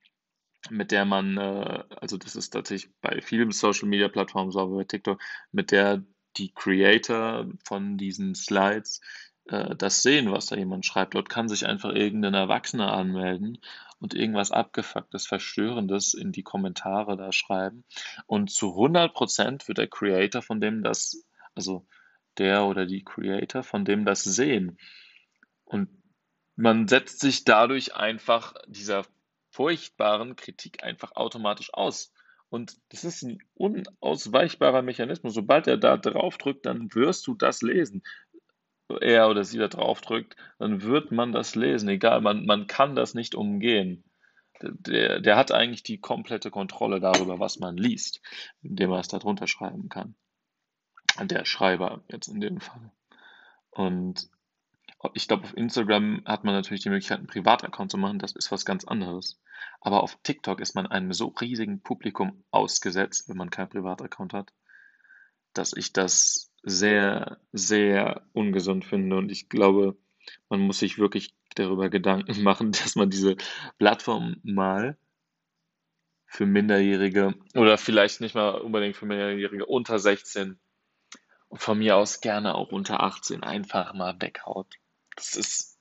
[0.70, 4.84] mit der man, äh, also das ist tatsächlich bei vielen Social Media Plattformen, so bei
[4.84, 6.04] TikTok, mit der
[6.38, 9.02] die Creator von diesen Slides
[9.46, 11.16] äh, das sehen, was da jemand schreibt.
[11.16, 13.60] Dort kann sich einfach irgendein Erwachsener anmelden
[14.00, 17.84] und irgendwas abgefucktes, verstörendes in die Kommentare da schreiben.
[18.28, 21.86] Und zu 100% wird der Creator von dem das, also
[22.38, 24.78] der oder die Creator von dem das sehen.
[25.66, 25.90] Und
[26.60, 29.06] man setzt sich dadurch einfach dieser
[29.50, 32.12] furchtbaren Kritik einfach automatisch aus.
[32.50, 35.34] Und das ist ein unausweichbarer Mechanismus.
[35.34, 38.04] Sobald er da drauf drückt, dann wirst du das lesen.
[39.00, 41.88] Er oder sie da drauf drückt, dann wird man das lesen.
[41.88, 44.04] Egal, man, man kann das nicht umgehen.
[44.62, 48.22] Der, der hat eigentlich die komplette Kontrolle darüber, was man liest,
[48.64, 50.16] indem er es da drunter schreiben kann.
[51.22, 52.92] Der Schreiber jetzt in dem Fall.
[53.70, 54.30] Und
[55.14, 58.20] ich glaube, auf Instagram hat man natürlich die Möglichkeit, einen Privataccount zu machen.
[58.20, 59.40] Das ist was ganz anderes.
[59.80, 64.52] Aber auf TikTok ist man einem so riesigen Publikum ausgesetzt, wenn man keinen Privataccount hat,
[65.54, 69.18] dass ich das sehr, sehr ungesund finde.
[69.18, 69.98] Und ich glaube,
[70.50, 73.38] man muss sich wirklich darüber Gedanken machen, dass man diese
[73.78, 74.98] Plattform mal
[76.26, 80.60] für Minderjährige oder vielleicht nicht mal unbedingt für Minderjährige unter 16
[81.48, 84.68] und von mir aus gerne auch unter 18 einfach mal weghaut.
[85.20, 85.78] Das ist,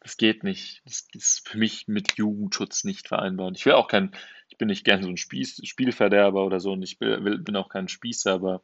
[0.00, 0.82] das geht nicht.
[0.84, 3.46] Das ist für mich mit Jugendschutz nicht vereinbar.
[3.46, 4.12] Und ich will auch kein,
[4.48, 7.68] ich bin nicht gern so ein Spieß, Spielverderber oder so und ich will, bin auch
[7.68, 8.60] kein Spießer, aber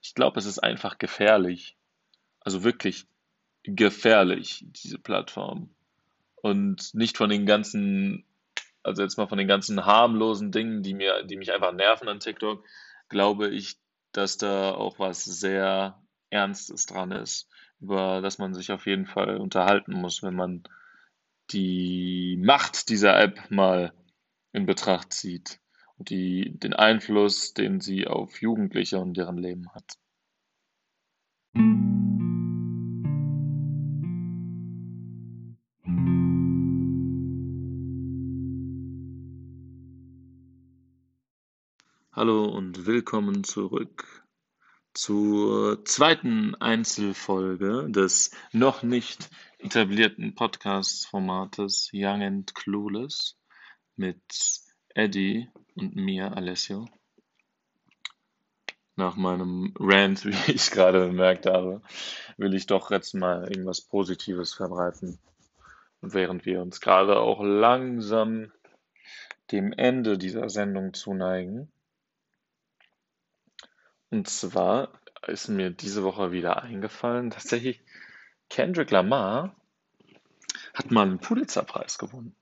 [0.00, 1.76] ich glaube, es ist einfach gefährlich.
[2.38, 3.06] Also wirklich
[3.64, 5.74] gefährlich, diese Plattform.
[6.36, 8.24] Und nicht von den ganzen,
[8.84, 12.20] also jetzt mal von den ganzen harmlosen Dingen, die mir, die mich einfach nerven an
[12.20, 12.64] TikTok,
[13.08, 13.78] glaube ich,
[14.12, 17.48] dass da auch was sehr Ernstes dran ist
[17.80, 20.62] über das man sich auf jeden Fall unterhalten muss, wenn man
[21.50, 23.92] die Macht dieser App mal
[24.52, 25.60] in Betracht zieht
[25.96, 29.96] und die, den Einfluss, den sie auf Jugendliche und deren Leben hat.
[42.12, 44.19] Hallo und willkommen zurück
[44.92, 53.36] zur zweiten Einzelfolge des noch nicht etablierten Podcast-Formates Young and Clueless
[53.96, 54.20] mit
[54.94, 56.88] Eddie und mir, Alessio.
[58.96, 61.82] Nach meinem Rant, wie ich gerade bemerkt habe,
[62.36, 65.18] will ich doch jetzt mal irgendwas Positives verbreiten.
[66.00, 68.50] Und während wir uns gerade auch langsam
[69.52, 71.70] dem Ende dieser Sendung zuneigen,
[74.10, 74.88] und zwar
[75.26, 77.80] ist mir diese Woche wieder eingefallen, tatsächlich,
[78.48, 79.54] Kendrick Lamar
[80.74, 82.34] hat mal einen Pulitzer-Preis gewonnen.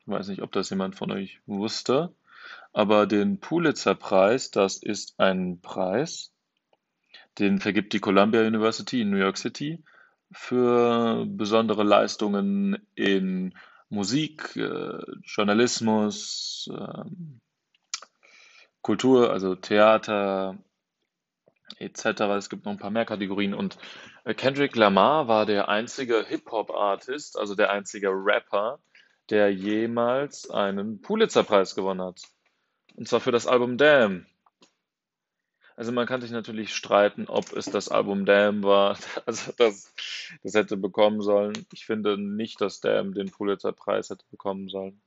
[0.00, 2.14] Ich weiß nicht, ob das jemand von euch wusste,
[2.72, 6.32] aber den Pulitzer-Preis, das ist ein Preis,
[7.38, 9.82] Den vergibt die Columbia University in New York City
[10.32, 13.54] für besondere Leistungen in
[13.88, 17.40] Musik, äh, Journalismus, ähm,
[18.80, 20.56] Kultur, also Theater
[21.78, 22.20] etc.
[22.36, 23.54] Es gibt noch ein paar mehr Kategorien.
[23.54, 23.78] Und
[24.24, 28.78] äh, Kendrick Lamar war der einzige Hip-Hop-Artist, also der einzige Rapper,
[29.30, 32.22] der jemals einen Pulitzer-Preis gewonnen hat.
[32.94, 34.26] Und zwar für das Album Damn.
[35.76, 39.92] Also man kann sich natürlich streiten, ob es das Album Damn war, also das,
[40.42, 41.66] das hätte bekommen sollen.
[41.72, 45.00] Ich finde nicht, dass Damn den Pulitzer-Preis hätte bekommen sollen.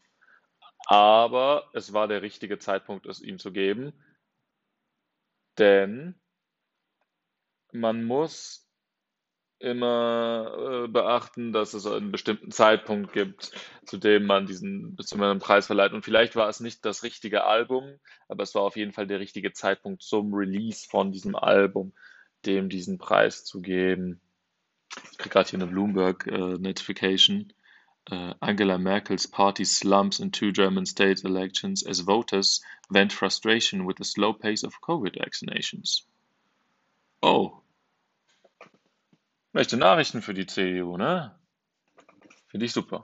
[0.86, 3.93] Aber es war der richtige Zeitpunkt, es ihm zu geben.
[5.57, 6.16] Denn
[7.72, 8.65] man muss
[9.59, 13.51] immer äh, beachten, dass es einen bestimmten Zeitpunkt gibt,
[13.86, 15.91] zu dem man diesen einem Preis verleiht.
[15.91, 17.99] Und vielleicht war es nicht das richtige Album,
[18.30, 21.93] aber es war auf jeden Fall der richtige Zeitpunkt zum Release von diesem Album,
[22.45, 24.22] dem diesen Preis zu geben.
[25.11, 27.53] Ich kriege gerade hier eine Bloomberg-Notification.
[28.09, 33.86] Äh, uh, Angela Merkel's party slumps in two German state elections as voters vent frustration
[33.86, 36.05] with the slow pace of COVID vaccinations.
[37.22, 37.59] Oh,
[39.51, 41.36] Schlechte Nachrichten für die CDU, ne?
[42.47, 43.01] Finde ich super.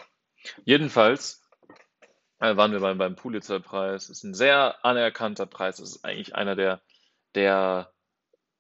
[0.64, 1.44] Jedenfalls
[2.40, 4.10] äh, waren wir beim, Pulitzer-Preis.
[4.10, 5.80] Ist ein sehr anerkannter Preis.
[5.80, 6.82] Es ist eigentlich einer der,
[7.34, 7.92] der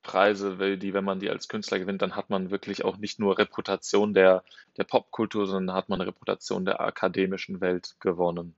[0.01, 3.37] Preise, die, wenn man die als Künstler gewinnt, dann hat man wirklich auch nicht nur
[3.37, 4.43] Reputation der,
[4.77, 8.55] der Popkultur, sondern hat man Reputation der akademischen Welt gewonnen.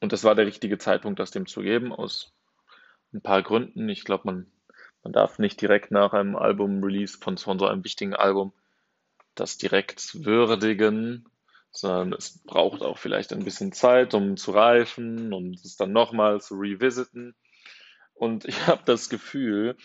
[0.00, 2.34] Und das war der richtige Zeitpunkt, das dem zu geben, aus
[3.14, 3.88] ein paar Gründen.
[3.88, 4.51] Ich glaube, man
[5.02, 8.52] man darf nicht direkt nach einem Album-Release von, von so einem wichtigen Album
[9.34, 11.26] das direkt würdigen,
[11.70, 16.40] sondern es braucht auch vielleicht ein bisschen Zeit, um zu reifen und es dann nochmal
[16.40, 17.34] zu revisiten.
[18.12, 19.76] Und ich habe das Gefühl,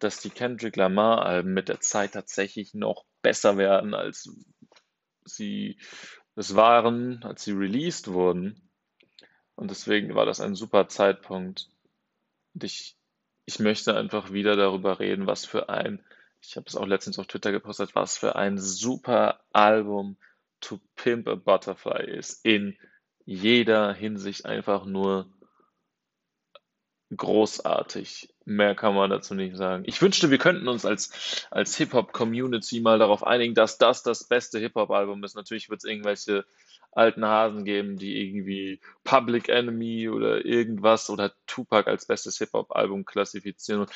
[0.00, 4.30] dass die Kendrick Lamar-Alben mit der Zeit tatsächlich noch besser werden, als
[5.24, 5.78] sie
[6.34, 8.70] es waren, als sie released wurden.
[9.54, 11.68] Und deswegen war das ein super Zeitpunkt.
[12.54, 12.97] Und ich
[13.48, 16.04] ich möchte einfach wieder darüber reden, was für ein,
[16.42, 20.18] ich habe es auch letztens auf Twitter gepostet, was für ein super Album
[20.60, 22.44] To Pimp a Butterfly ist.
[22.44, 22.76] In
[23.24, 25.32] jeder Hinsicht einfach nur
[27.16, 28.34] großartig.
[28.44, 29.84] Mehr kann man dazu nicht sagen.
[29.86, 34.58] Ich wünschte, wir könnten uns als, als Hip-Hop-Community mal darauf einigen, dass das das beste
[34.58, 35.36] Hip-Hop-Album ist.
[35.36, 36.44] Natürlich wird es irgendwelche
[36.98, 43.86] alten Hasen geben, die irgendwie Public Enemy oder irgendwas oder Tupac als bestes Hip-Hop-Album klassifizieren.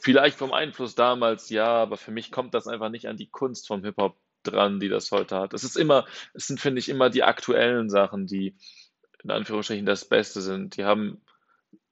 [0.00, 3.66] Vielleicht vom Einfluss damals ja, aber für mich kommt das einfach nicht an die Kunst
[3.68, 5.54] vom Hip-Hop dran, die das heute hat.
[5.54, 8.56] Es ist immer, es sind, finde ich, immer die aktuellen Sachen, die
[9.22, 10.76] in Anführungsstrichen das Beste sind.
[10.76, 11.20] Die haben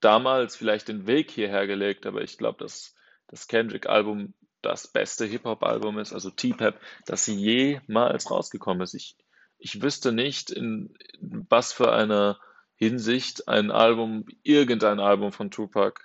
[0.00, 2.94] damals vielleicht den Weg hierher gelegt, aber ich glaube, dass
[3.26, 8.94] das Kendrick-Album das beste Hip-Hop-Album ist, also T-Pep, das jemals rausgekommen ist.
[8.94, 9.16] Ich,
[9.58, 12.38] ich wüsste nicht, in was für einer
[12.74, 16.00] Hinsicht ein Album, irgendein Album von Tupac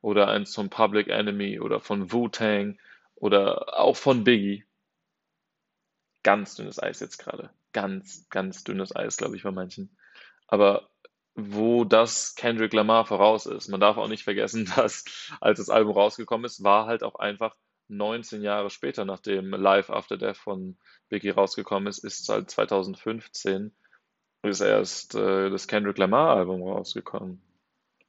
[0.00, 2.78] oder eins von Public Enemy oder von Wu-Tang
[3.14, 4.64] oder auch von Biggie.
[6.22, 7.50] Ganz dünnes Eis jetzt gerade.
[7.72, 9.96] Ganz, ganz dünnes Eis, glaube ich, bei manchen.
[10.46, 10.90] Aber
[11.34, 13.68] wo das Kendrick Lamar voraus ist.
[13.68, 15.04] Man darf auch nicht vergessen, dass
[15.40, 17.56] als das Album rausgekommen ist, war halt auch einfach
[17.96, 20.76] 19 Jahre später, nachdem Live After Death von
[21.08, 23.72] Biggie rausgekommen ist, ist halt 2015
[24.42, 27.40] ist erst äh, das Kendrick Lamar Album rausgekommen.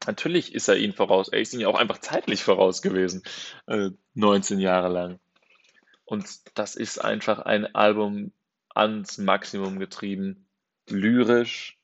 [0.06, 1.30] Natürlich ist er ihn voraus.
[1.30, 3.24] Er ist ihn ja auch einfach zeitlich voraus gewesen,
[3.68, 5.20] äh, 19 Jahre lang.
[6.06, 8.34] Und das ist einfach ein Album
[8.70, 10.48] ans Maximum getrieben,
[10.90, 11.80] lyrisch,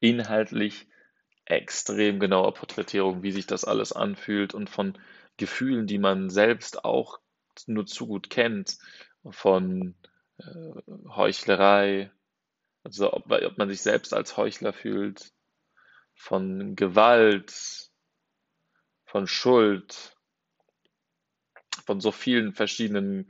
[0.00, 0.86] inhaltlich
[1.46, 4.98] extrem genaue Porträtierung, wie sich das alles anfühlt und von
[5.36, 7.18] Gefühlen, die man selbst auch
[7.66, 8.78] nur zu gut kennt,
[9.30, 9.94] von
[10.38, 10.44] äh,
[11.08, 12.10] Heuchlerei,
[12.84, 15.32] also ob, ob man sich selbst als Heuchler fühlt,
[16.14, 17.90] von Gewalt,
[19.04, 20.16] von Schuld,
[21.84, 23.26] von so vielen verschiedenen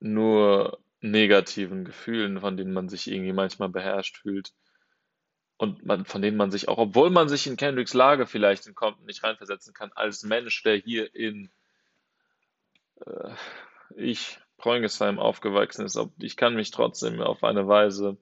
[0.00, 4.52] nur negativen Gefühlen, von denen man sich irgendwie manchmal beherrscht fühlt
[5.58, 8.74] und man, von denen man sich auch, obwohl man sich in Kendricks Lage vielleicht in
[8.74, 11.50] Compton nicht reinversetzen kann, als Mensch, der hier in
[13.00, 13.30] äh,
[13.96, 18.16] ich Preungesheim aufgewachsen ist, ich kann mich trotzdem auf eine Weise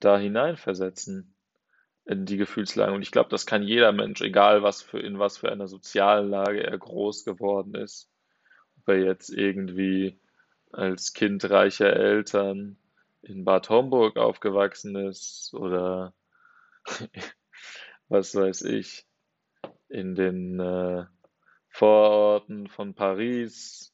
[0.00, 1.34] da hineinversetzen
[2.04, 2.92] in die Gefühlslage.
[2.92, 6.30] Und ich glaube, das kann jeder Mensch, egal was für in was für einer sozialen
[6.30, 8.08] Lage er groß geworden ist.
[8.78, 10.18] Ob er jetzt irgendwie
[10.72, 12.76] als Kind reicher Eltern
[13.22, 16.12] in Bad Homburg aufgewachsen ist oder
[18.08, 19.04] was weiß ich,
[19.88, 21.04] in den äh,
[21.68, 23.92] Vororten von Paris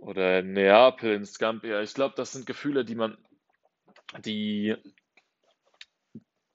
[0.00, 1.82] oder Neapel in Scampia.
[1.82, 3.16] Ich glaube, das sind Gefühle, die man,
[4.24, 4.76] die,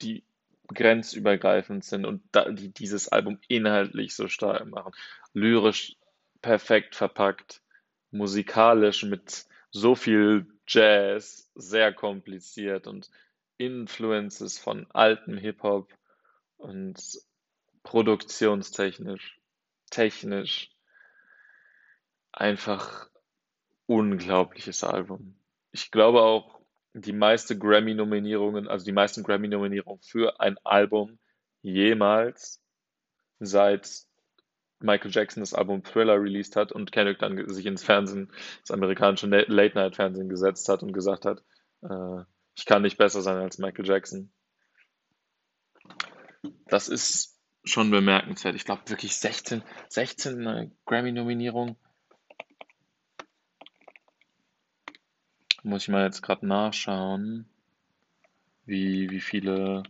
[0.01, 0.23] die
[0.67, 4.93] grenzübergreifend sind und da, die dieses Album inhaltlich so stark machen.
[5.33, 5.97] Lyrisch
[6.41, 7.61] perfekt verpackt,
[8.11, 13.09] musikalisch mit so viel Jazz, sehr kompliziert und
[13.65, 15.91] Influences von altem Hip-Hop
[16.57, 16.97] und
[17.83, 19.39] produktionstechnisch,
[19.89, 20.69] technisch
[22.31, 23.09] einfach
[23.85, 25.35] unglaubliches Album.
[25.71, 26.59] Ich glaube auch,
[26.93, 31.19] die meiste Grammy-Nominierungen, also die meisten Grammy-Nominierungen für ein Album
[31.61, 32.61] jemals
[33.39, 33.89] seit
[34.79, 39.27] Michael Jackson das Album Thriller released hat und Kendrick dann sich ins Fernsehen, das amerikanische
[39.27, 41.41] Late-Night-Fernsehen gesetzt hat und gesagt hat,
[41.81, 42.23] äh,
[42.55, 44.31] ich kann nicht besser sein als Michael Jackson.
[46.67, 48.55] Das ist schon bemerkenswert.
[48.55, 51.75] Ich glaube wirklich 16, 16 äh, Grammy-Nominierungen.
[55.63, 57.47] Muss ich mal jetzt gerade nachschauen,
[58.65, 59.83] wie, wie viele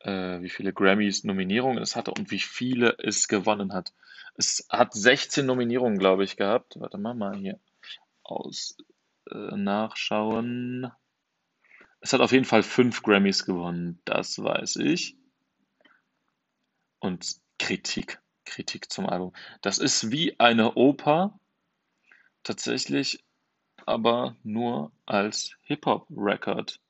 [0.00, 3.92] äh, wie viele Grammys Nominierungen es hatte und wie viele es gewonnen hat.
[4.36, 6.80] Es hat 16 Nominierungen, glaube ich, gehabt.
[6.80, 7.58] Warte mal, mal hier
[8.22, 8.76] aus
[9.30, 10.90] äh, nachschauen.
[12.00, 15.16] Es hat auf jeden Fall fünf Grammys gewonnen, das weiß ich.
[16.98, 19.32] Und Kritik, Kritik zum Album.
[19.60, 21.38] Das ist wie eine Oper,
[22.42, 23.22] tatsächlich,
[23.86, 26.80] aber nur als Hip-Hop-Record.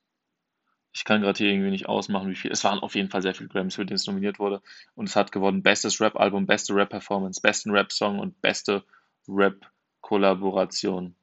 [0.92, 2.50] Ich kann gerade hier irgendwie nicht ausmachen, wie viel.
[2.50, 4.60] Es waren auf jeden Fall sehr viele Grammys, für die es nominiert wurde.
[4.94, 8.84] Und es hat gewonnen Bestes Rap-Album, beste Rap-Performance, besten Rap-Song und beste
[9.28, 11.14] Rap-Kollaboration.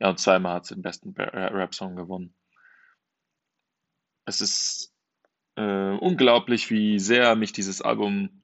[0.00, 2.34] Ja, und zweimal hat es den besten Rap-Song gewonnen.
[4.24, 4.94] Es ist
[5.56, 8.42] äh, unglaublich, wie sehr mich dieses Album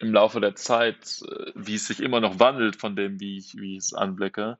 [0.00, 3.54] im Laufe der Zeit, äh, wie es sich immer noch wandelt von dem, wie ich,
[3.56, 4.58] wie ich es anblicke.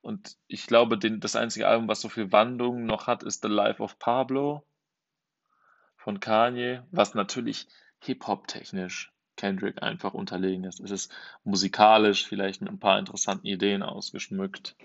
[0.00, 3.48] Und ich glaube, den, das einzige Album, was so viel Wandlung noch hat, ist The
[3.48, 4.64] Life of Pablo
[5.96, 7.66] von Kanye, was natürlich
[8.00, 10.80] Hip-Hop-technisch Kendrick einfach unterlegen ist.
[10.80, 11.12] Es ist
[11.44, 14.76] musikalisch vielleicht mit ein paar interessanten Ideen ausgeschmückt.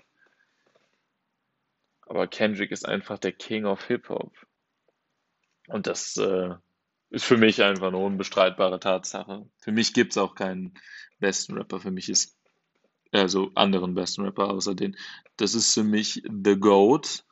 [2.06, 4.34] Aber Kendrick ist einfach der King of Hip-Hop.
[5.68, 6.54] Und das äh,
[7.10, 9.48] ist für mich einfach eine unbestreitbare Tatsache.
[9.58, 10.74] Für mich gibt es auch keinen
[11.18, 11.80] besten Rapper.
[11.80, 12.36] Für mich ist
[13.12, 14.96] also anderen besten Rapper außer den.
[15.36, 17.24] Das ist für mich The GOAT.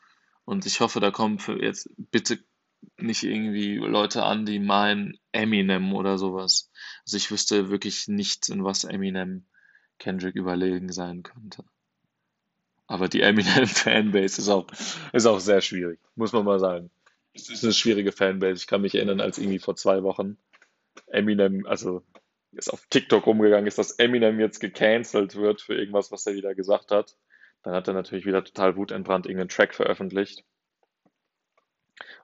[0.45, 2.39] Und ich hoffe, da kommen jetzt bitte
[2.97, 6.71] nicht irgendwie Leute an, die meinen Eminem oder sowas.
[7.05, 9.47] Also ich wüsste wirklich nichts, in was Eminem
[9.99, 11.65] Kendrick überlegen sein könnte.
[12.93, 14.67] Aber die Eminem-Fanbase ist auch,
[15.15, 16.91] ist auch sehr schwierig, muss man mal sagen.
[17.33, 18.57] Es ist eine schwierige Fanbase.
[18.57, 20.37] Ich kann mich erinnern, als irgendwie vor zwei Wochen
[21.07, 22.03] Eminem, also
[22.53, 26.55] ist auf TikTok umgegangen ist, dass Eminem jetzt gecancelt wird für irgendwas, was er wieder
[26.55, 27.17] gesagt hat.
[27.63, 30.45] Dann hat er natürlich wieder total wutentbrannt irgendeinen Track veröffentlicht.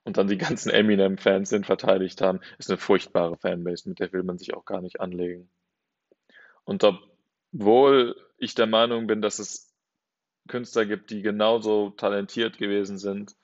[0.04, 2.40] Und dann die ganzen Eminem-Fans den verteidigt haben.
[2.58, 5.48] Ist eine furchtbare Fanbase, mit der will man sich auch gar nicht anlegen.
[6.64, 9.67] Und obwohl ich der Meinung bin, dass es
[10.48, 13.36] Künstler gibt, die genauso talentiert gewesen sind,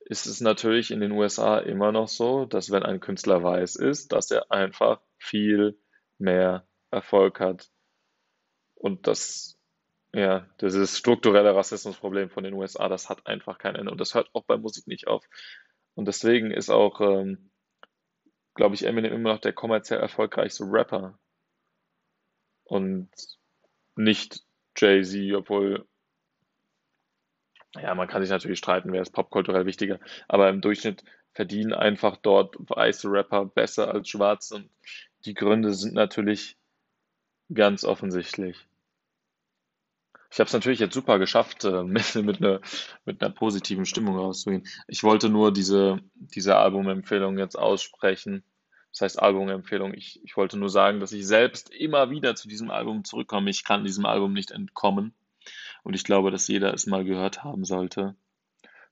[0.00, 4.12] ist es natürlich in den USA immer noch so, dass wenn ein Künstler weiß ist,
[4.12, 5.78] dass er einfach viel
[6.18, 7.70] mehr Erfolg hat.
[8.74, 9.58] Und das,
[10.12, 13.92] ja, dieses strukturelle Rassismusproblem von den USA, das hat einfach kein Ende.
[13.92, 15.24] Und das hört auch bei Musik nicht auf.
[15.94, 17.50] Und deswegen ist auch, ähm,
[18.54, 21.18] glaube ich, Eminem immer noch der kommerziell erfolgreichste Rapper.
[22.64, 23.10] Und
[23.96, 24.42] nicht
[24.76, 25.86] Jay-Z, obwohl,
[27.80, 29.98] ja, man kann sich natürlich streiten, wer ist popkulturell wichtiger.
[30.28, 34.56] Aber im Durchschnitt verdienen einfach dort weiße Rapper besser als schwarze.
[34.56, 34.70] Und
[35.24, 36.56] die Gründe sind natürlich
[37.52, 38.66] ganz offensichtlich.
[40.30, 42.60] Ich habe es natürlich jetzt super geschafft, äh, mit, mit, einer,
[43.04, 44.66] mit einer positiven Stimmung rauszugehen.
[44.86, 48.42] Ich wollte nur diese, diese Albumempfehlung jetzt aussprechen.
[48.92, 49.94] Das heißt Albumempfehlung.
[49.94, 53.48] Ich, ich wollte nur sagen, dass ich selbst immer wieder zu diesem Album zurückkomme.
[53.48, 55.14] Ich kann diesem Album nicht entkommen.
[55.82, 58.16] Und ich glaube, dass jeder es mal gehört haben sollte.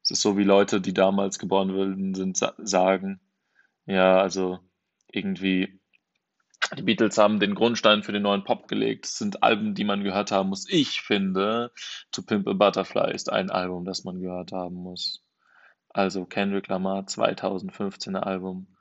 [0.03, 3.20] Es ist so wie Leute, die damals geboren wurden, sind, sagen,
[3.86, 4.59] ja, also
[5.09, 5.80] irgendwie
[6.76, 9.07] die Beatles haben den Grundstein für den neuen Pop gelegt.
[9.07, 10.68] Es sind Alben, die man gehört haben muss.
[10.68, 11.72] Ich finde,
[12.12, 15.24] To Pimp a Butterfly ist ein Album, das man gehört haben muss.
[15.88, 18.76] Also Kendrick Lamar 2015er Album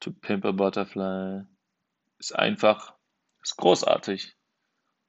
[0.00, 1.44] To Pimp a Butterfly
[2.18, 2.94] ist einfach,
[3.42, 4.33] ist großartig.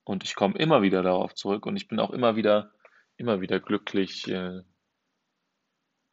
[0.05, 2.71] Und ich komme immer wieder darauf zurück und ich bin auch immer wieder,
[3.17, 4.61] immer wieder glücklich, äh,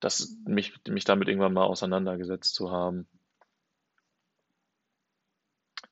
[0.00, 3.06] dass mich, mich damit irgendwann mal auseinandergesetzt zu haben.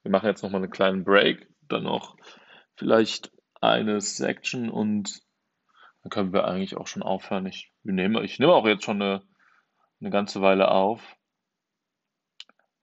[0.02, 2.16] wir machen jetzt nochmal einen kleinen Break, dann noch
[2.74, 3.30] vielleicht
[3.60, 5.22] eine Section und
[6.02, 7.46] dann können wir eigentlich auch schon aufhören.
[7.46, 9.22] Ich nehme, ich nehme auch jetzt schon eine,
[10.00, 11.16] eine ganze Weile auf.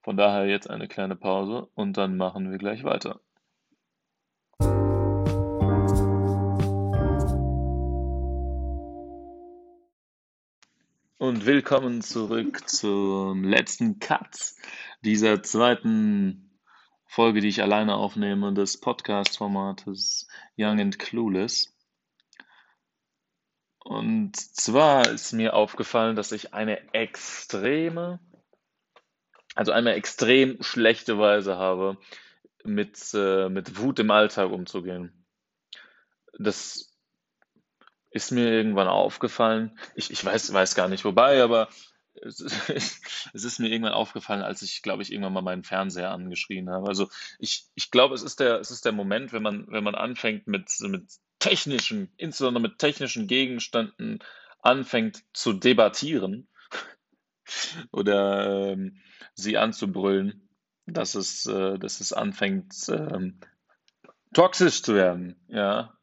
[0.02, 3.20] Von daher jetzt eine kleine Pause und dann machen wir gleich weiter.
[11.20, 14.54] Und willkommen zurück zum letzten Cut
[15.00, 16.60] dieser zweiten
[17.06, 21.76] Folge, die ich alleine aufnehme, des Podcast-Formates Young and Clueless.
[23.80, 28.20] Und zwar ist mir aufgefallen, dass ich eine extreme,
[29.56, 31.98] also eine extrem schlechte Weise habe,
[32.62, 35.26] mit, äh, mit Wut im Alltag umzugehen.
[36.38, 36.96] Das
[38.10, 39.78] ist mir irgendwann aufgefallen.
[39.94, 41.68] Ich, ich weiß, weiß gar nicht wobei, aber
[42.22, 42.40] es,
[43.32, 46.88] es ist mir irgendwann aufgefallen, als ich, glaube ich, irgendwann mal meinen Fernseher angeschrien habe.
[46.88, 49.94] Also ich, ich glaube, es ist der, es ist der Moment, wenn man, wenn man
[49.94, 51.04] anfängt mit, mit
[51.38, 54.20] technischen, insbesondere mit technischen Gegenständen
[54.60, 56.48] anfängt zu debattieren
[57.92, 59.00] oder ähm,
[59.34, 60.48] sie anzubrüllen,
[60.86, 63.40] dass es, äh, dass es anfängt ähm,
[64.34, 65.97] toxisch zu werden, ja.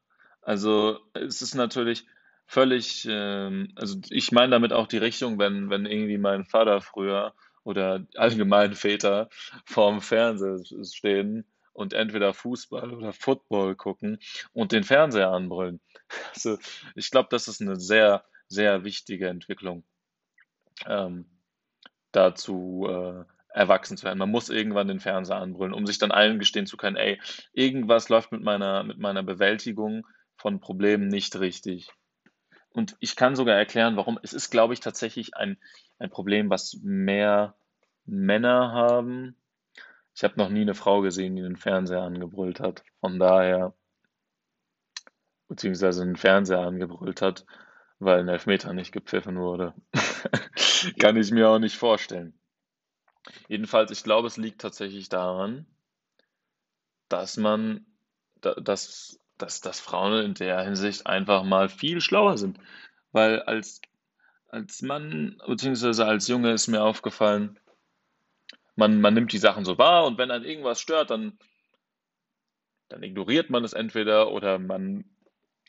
[0.46, 2.06] Also es ist natürlich
[2.46, 7.34] völlig, ähm, also ich meine damit auch die Richtung, wenn, wenn irgendwie mein Vater früher
[7.64, 9.30] oder allgemein Väter
[9.66, 14.20] vorm Fernseher stehen und entweder Fußball oder Football gucken
[14.54, 15.82] und den Fernseher anbrüllen.
[16.36, 16.60] Also
[16.94, 19.84] ich glaube, das ist eine sehr, sehr wichtige Entwicklung,
[20.86, 21.26] ähm,
[22.12, 24.20] dazu äh, erwachsen zu werden.
[24.20, 27.20] Man muss irgendwann den Fernseher anbrüllen, um sich dann allen gestehen zu können, ey,
[27.54, 30.06] irgendwas läuft mit meiner, mit meiner Bewältigung
[30.46, 31.90] von Problemen nicht richtig.
[32.70, 34.20] Und ich kann sogar erklären, warum.
[34.22, 35.58] Es ist, glaube ich, tatsächlich ein,
[35.98, 37.56] ein Problem, was mehr
[38.06, 39.36] Männer haben.
[40.14, 42.84] Ich habe noch nie eine Frau gesehen, die den Fernseher angebrüllt hat.
[43.00, 43.74] Von daher,
[45.48, 47.48] beziehungsweise den Fernseher angebrüllt hat,
[47.98, 49.74] weil ein Elfmeter nicht gepfiffen wurde.
[51.00, 52.40] kann ich mir auch nicht vorstellen.
[53.48, 55.66] Jedenfalls, ich glaube, es liegt tatsächlich daran,
[57.10, 57.88] dass man,
[58.42, 62.60] dass dass, dass Frauen in der Hinsicht einfach mal viel schlauer sind.
[63.12, 63.82] Weil als,
[64.50, 67.60] als Mann beziehungsweise als Junge ist mir aufgefallen,
[68.76, 71.38] man, man nimmt die Sachen so wahr und wenn dann irgendwas stört, dann,
[72.90, 75.06] dann ignoriert man es entweder oder man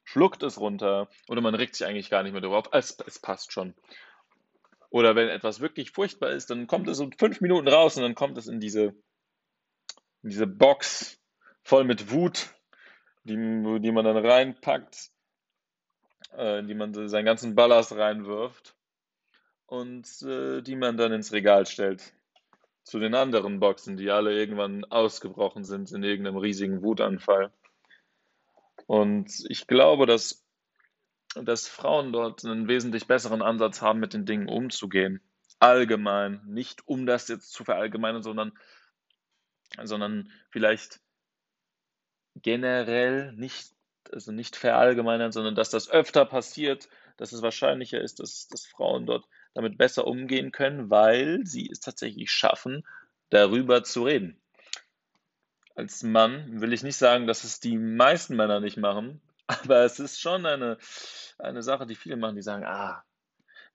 [0.05, 2.69] schluckt es runter oder man regt sich eigentlich gar nicht mehr drauf.
[2.73, 3.75] Es, es passt schon.
[4.91, 8.15] Oder wenn etwas wirklich furchtbar ist, dann kommt es um fünf Minuten raus und dann
[8.15, 8.95] kommt es in diese,
[10.23, 11.21] in diese Box
[11.63, 12.56] voll mit Wut
[13.27, 15.11] die, die man dann reinpackt,
[16.37, 18.75] äh, die man seinen ganzen Ballast reinwirft
[19.67, 22.13] und äh, die man dann ins Regal stellt.
[22.85, 27.53] Zu den anderen Boxen, die alle irgendwann ausgebrochen sind in irgendeinem riesigen Wutanfall.
[28.87, 30.47] Und ich glaube, dass,
[31.35, 35.21] dass Frauen dort einen wesentlich besseren Ansatz haben, mit den Dingen umzugehen.
[35.59, 36.41] Allgemein.
[36.47, 38.53] Nicht um das jetzt zu verallgemeinern, sondern,
[39.83, 41.01] sondern vielleicht
[42.43, 43.73] generell nicht,
[44.13, 49.07] also nicht verallgemeinern, sondern dass das öfter passiert, dass es wahrscheinlicher ist, dass, dass Frauen
[49.07, 49.25] dort
[49.55, 52.87] damit besser umgehen können, weil sie es tatsächlich schaffen,
[53.31, 54.41] darüber zu reden.
[55.75, 59.99] Als Mann will ich nicht sagen, dass es die meisten Männer nicht machen, aber es
[59.99, 60.79] ist schon eine,
[61.39, 63.05] eine Sache, die viele machen, die sagen, ah,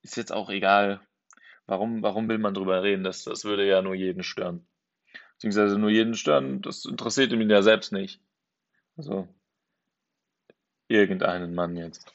[0.01, 1.01] ist jetzt auch egal.
[1.68, 3.03] Warum, warum will man darüber reden?
[3.03, 4.68] Das, das würde ja nur jeden stören.
[5.34, 8.20] Beziehungsweise nur jeden stören, das interessiert ihn ja selbst nicht.
[8.98, 9.28] Also
[10.88, 12.14] irgendeinen Mann jetzt.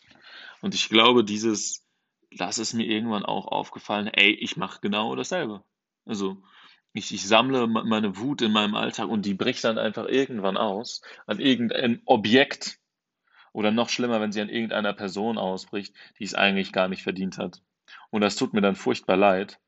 [0.60, 1.86] Und ich glaube, dieses,
[2.30, 5.64] das ist mir irgendwann auch aufgefallen, ey, ich mache genau dasselbe.
[6.04, 6.42] Also
[6.92, 11.02] ich, ich sammle meine Wut in meinem Alltag und die bricht dann einfach irgendwann aus
[11.26, 12.78] an irgendein Objekt
[13.52, 17.38] oder noch schlimmer, wenn sie an irgendeiner Person ausbricht, die es eigentlich gar nicht verdient
[17.38, 17.62] hat.
[18.10, 19.60] Und das tut mir dann furchtbar leid.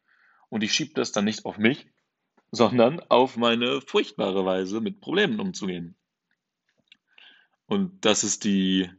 [0.49, 1.87] Und ich schiebe das dann nicht auf mich,
[2.51, 5.97] sondern auf meine furchtbare Weise, mit Problemen umzugehen.
[7.69, 8.91] Und das ist die,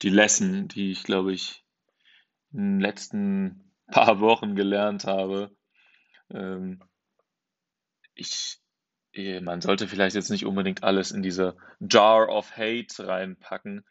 [0.00, 1.64] die Lesson, die ich, glaube ich,
[2.50, 5.54] in den letzten paar Wochen gelernt habe.
[6.30, 6.82] Ähm,
[8.14, 8.58] ich,
[9.12, 13.84] eh, man sollte vielleicht jetzt nicht unbedingt alles in diese Jar of Hate reinpacken,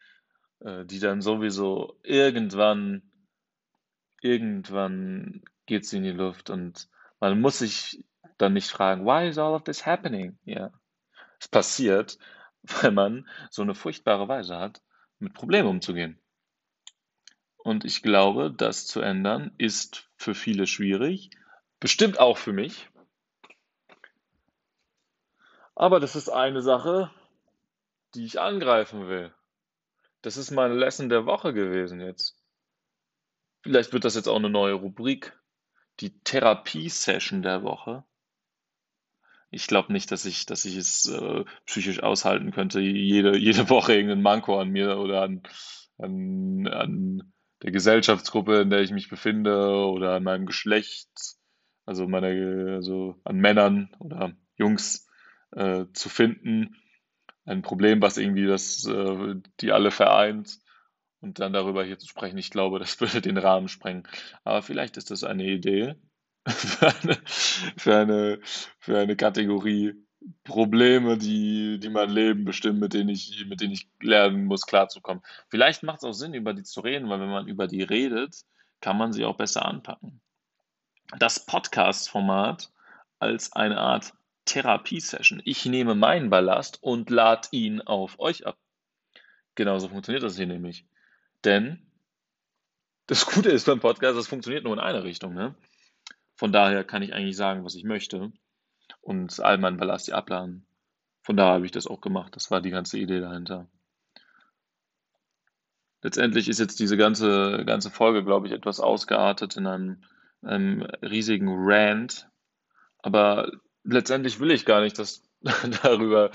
[0.58, 3.12] äh, die dann sowieso irgendwann,
[4.20, 6.88] irgendwann geht sie in die Luft und
[7.20, 8.04] man muss sich
[8.38, 10.36] dann nicht fragen, why is all of this happening?
[10.44, 10.72] Ja,
[11.38, 12.18] es passiert
[12.82, 14.82] weil man so eine furchtbare Weise hat,
[15.18, 16.18] mit Problemen umzugehen.
[17.56, 21.30] Und ich glaube, das zu ändern ist für viele schwierig,
[21.80, 22.88] bestimmt auch für mich.
[25.74, 27.10] Aber das ist eine Sache,
[28.14, 29.34] die ich angreifen will.
[30.22, 32.36] Das ist meine Lesson der Woche gewesen jetzt.
[33.62, 35.38] Vielleicht wird das jetzt auch eine neue Rubrik.
[36.00, 38.04] Die Therapie-Session der Woche.
[39.50, 43.94] Ich glaube nicht, dass ich, dass ich es äh, psychisch aushalten könnte, jede, jede Woche
[43.94, 45.42] irgendein Manko an mir oder an,
[45.96, 47.32] an, an
[47.62, 51.08] der Gesellschaftsgruppe, in der ich mich befinde oder an meinem Geschlecht,
[51.86, 55.08] also meine, also an Männern oder Jungs
[55.52, 56.76] äh, zu finden.
[57.46, 60.58] Ein Problem, was irgendwie das, äh, die alle vereint
[61.20, 64.06] und dann darüber hier zu sprechen, ich glaube, das würde den Rahmen sprengen.
[64.44, 65.96] Aber vielleicht ist das eine Idee
[66.48, 67.18] für eine,
[67.76, 68.38] für eine,
[68.78, 69.94] für eine Kategorie
[70.44, 75.22] Probleme, die, die mein Leben bestimmen, mit denen ich, mit denen ich lernen muss, klarzukommen.
[75.48, 78.44] Vielleicht macht es auch Sinn, über die zu reden, weil wenn man über die redet,
[78.80, 80.20] kann man sie auch besser anpacken.
[81.18, 82.70] Das Podcast-Format
[83.18, 84.12] als eine Art
[84.44, 85.42] Therapiesession.
[85.44, 88.58] Ich nehme meinen Ballast und lade ihn auf euch ab.
[89.54, 90.86] Genauso funktioniert das hier nämlich.
[91.44, 91.90] Denn
[93.06, 95.34] das Gute ist beim Podcast, das funktioniert nur in eine Richtung.
[95.34, 95.54] Ne?
[96.38, 98.32] Von daher kann ich eigentlich sagen, was ich möchte
[99.00, 100.64] und all meinen Ballast abladen.
[101.20, 102.36] Von daher habe ich das auch gemacht.
[102.36, 103.68] Das war die ganze Idee dahinter.
[106.00, 110.04] Letztendlich ist jetzt diese ganze, ganze Folge, glaube ich, etwas ausgeartet in einem,
[110.42, 112.28] einem riesigen Rant.
[113.00, 113.50] Aber
[113.82, 115.28] letztendlich will ich gar nicht, dass
[115.82, 116.30] darüber,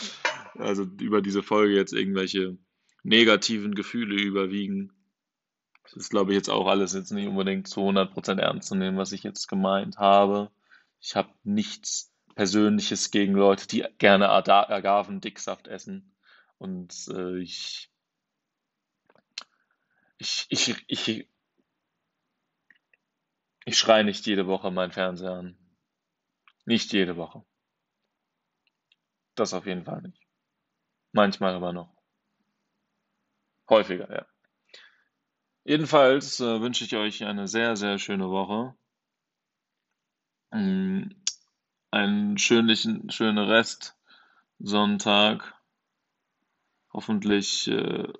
[0.56, 2.58] also über diese Folge jetzt irgendwelche
[3.04, 4.92] negativen Gefühle überwiegen.
[5.84, 8.98] Das ist, glaube ich, jetzt auch alles jetzt nicht unbedingt zu 100% ernst zu nehmen,
[8.98, 10.52] was ich jetzt gemeint habe.
[11.00, 16.16] Ich habe nichts Persönliches gegen Leute, die gerne Agavendicksaft essen.
[16.58, 17.92] Und äh, ich,
[20.18, 21.30] ich, ich, ich,
[23.66, 25.58] ich schreie nicht jede Woche meinen Fernseher an.
[26.66, 27.44] Nicht jede Woche.
[29.36, 30.22] Das auf jeden Fall nicht.
[31.12, 31.94] Manchmal aber noch.
[33.70, 34.33] Häufiger, ja.
[35.66, 38.76] Jedenfalls äh, wünsche ich euch eine sehr, sehr schöne Woche.
[40.52, 41.04] Mm,
[41.90, 43.96] einen schönen, schönen Rest
[44.60, 45.56] Sonntag.
[46.92, 48.12] Hoffentlich äh,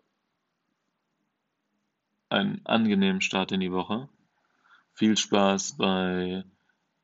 [2.30, 4.08] einen angenehmen Start in die Woche.
[4.94, 6.46] Viel Spaß bei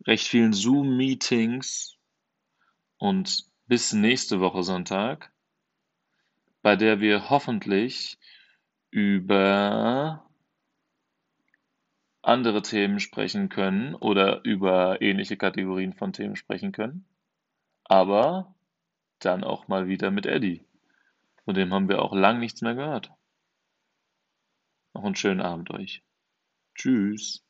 [0.07, 1.97] recht vielen Zoom-Meetings
[2.97, 5.33] und bis nächste Woche Sonntag,
[6.61, 8.17] bei der wir hoffentlich
[8.89, 10.28] über
[12.21, 17.05] andere Themen sprechen können oder über ähnliche Kategorien von Themen sprechen können.
[17.83, 18.53] Aber
[19.19, 20.65] dann auch mal wieder mit Eddie.
[21.45, 23.11] Von dem haben wir auch lang nichts mehr gehört.
[24.93, 26.03] Noch einen schönen Abend euch.
[26.75, 27.43] Tschüss.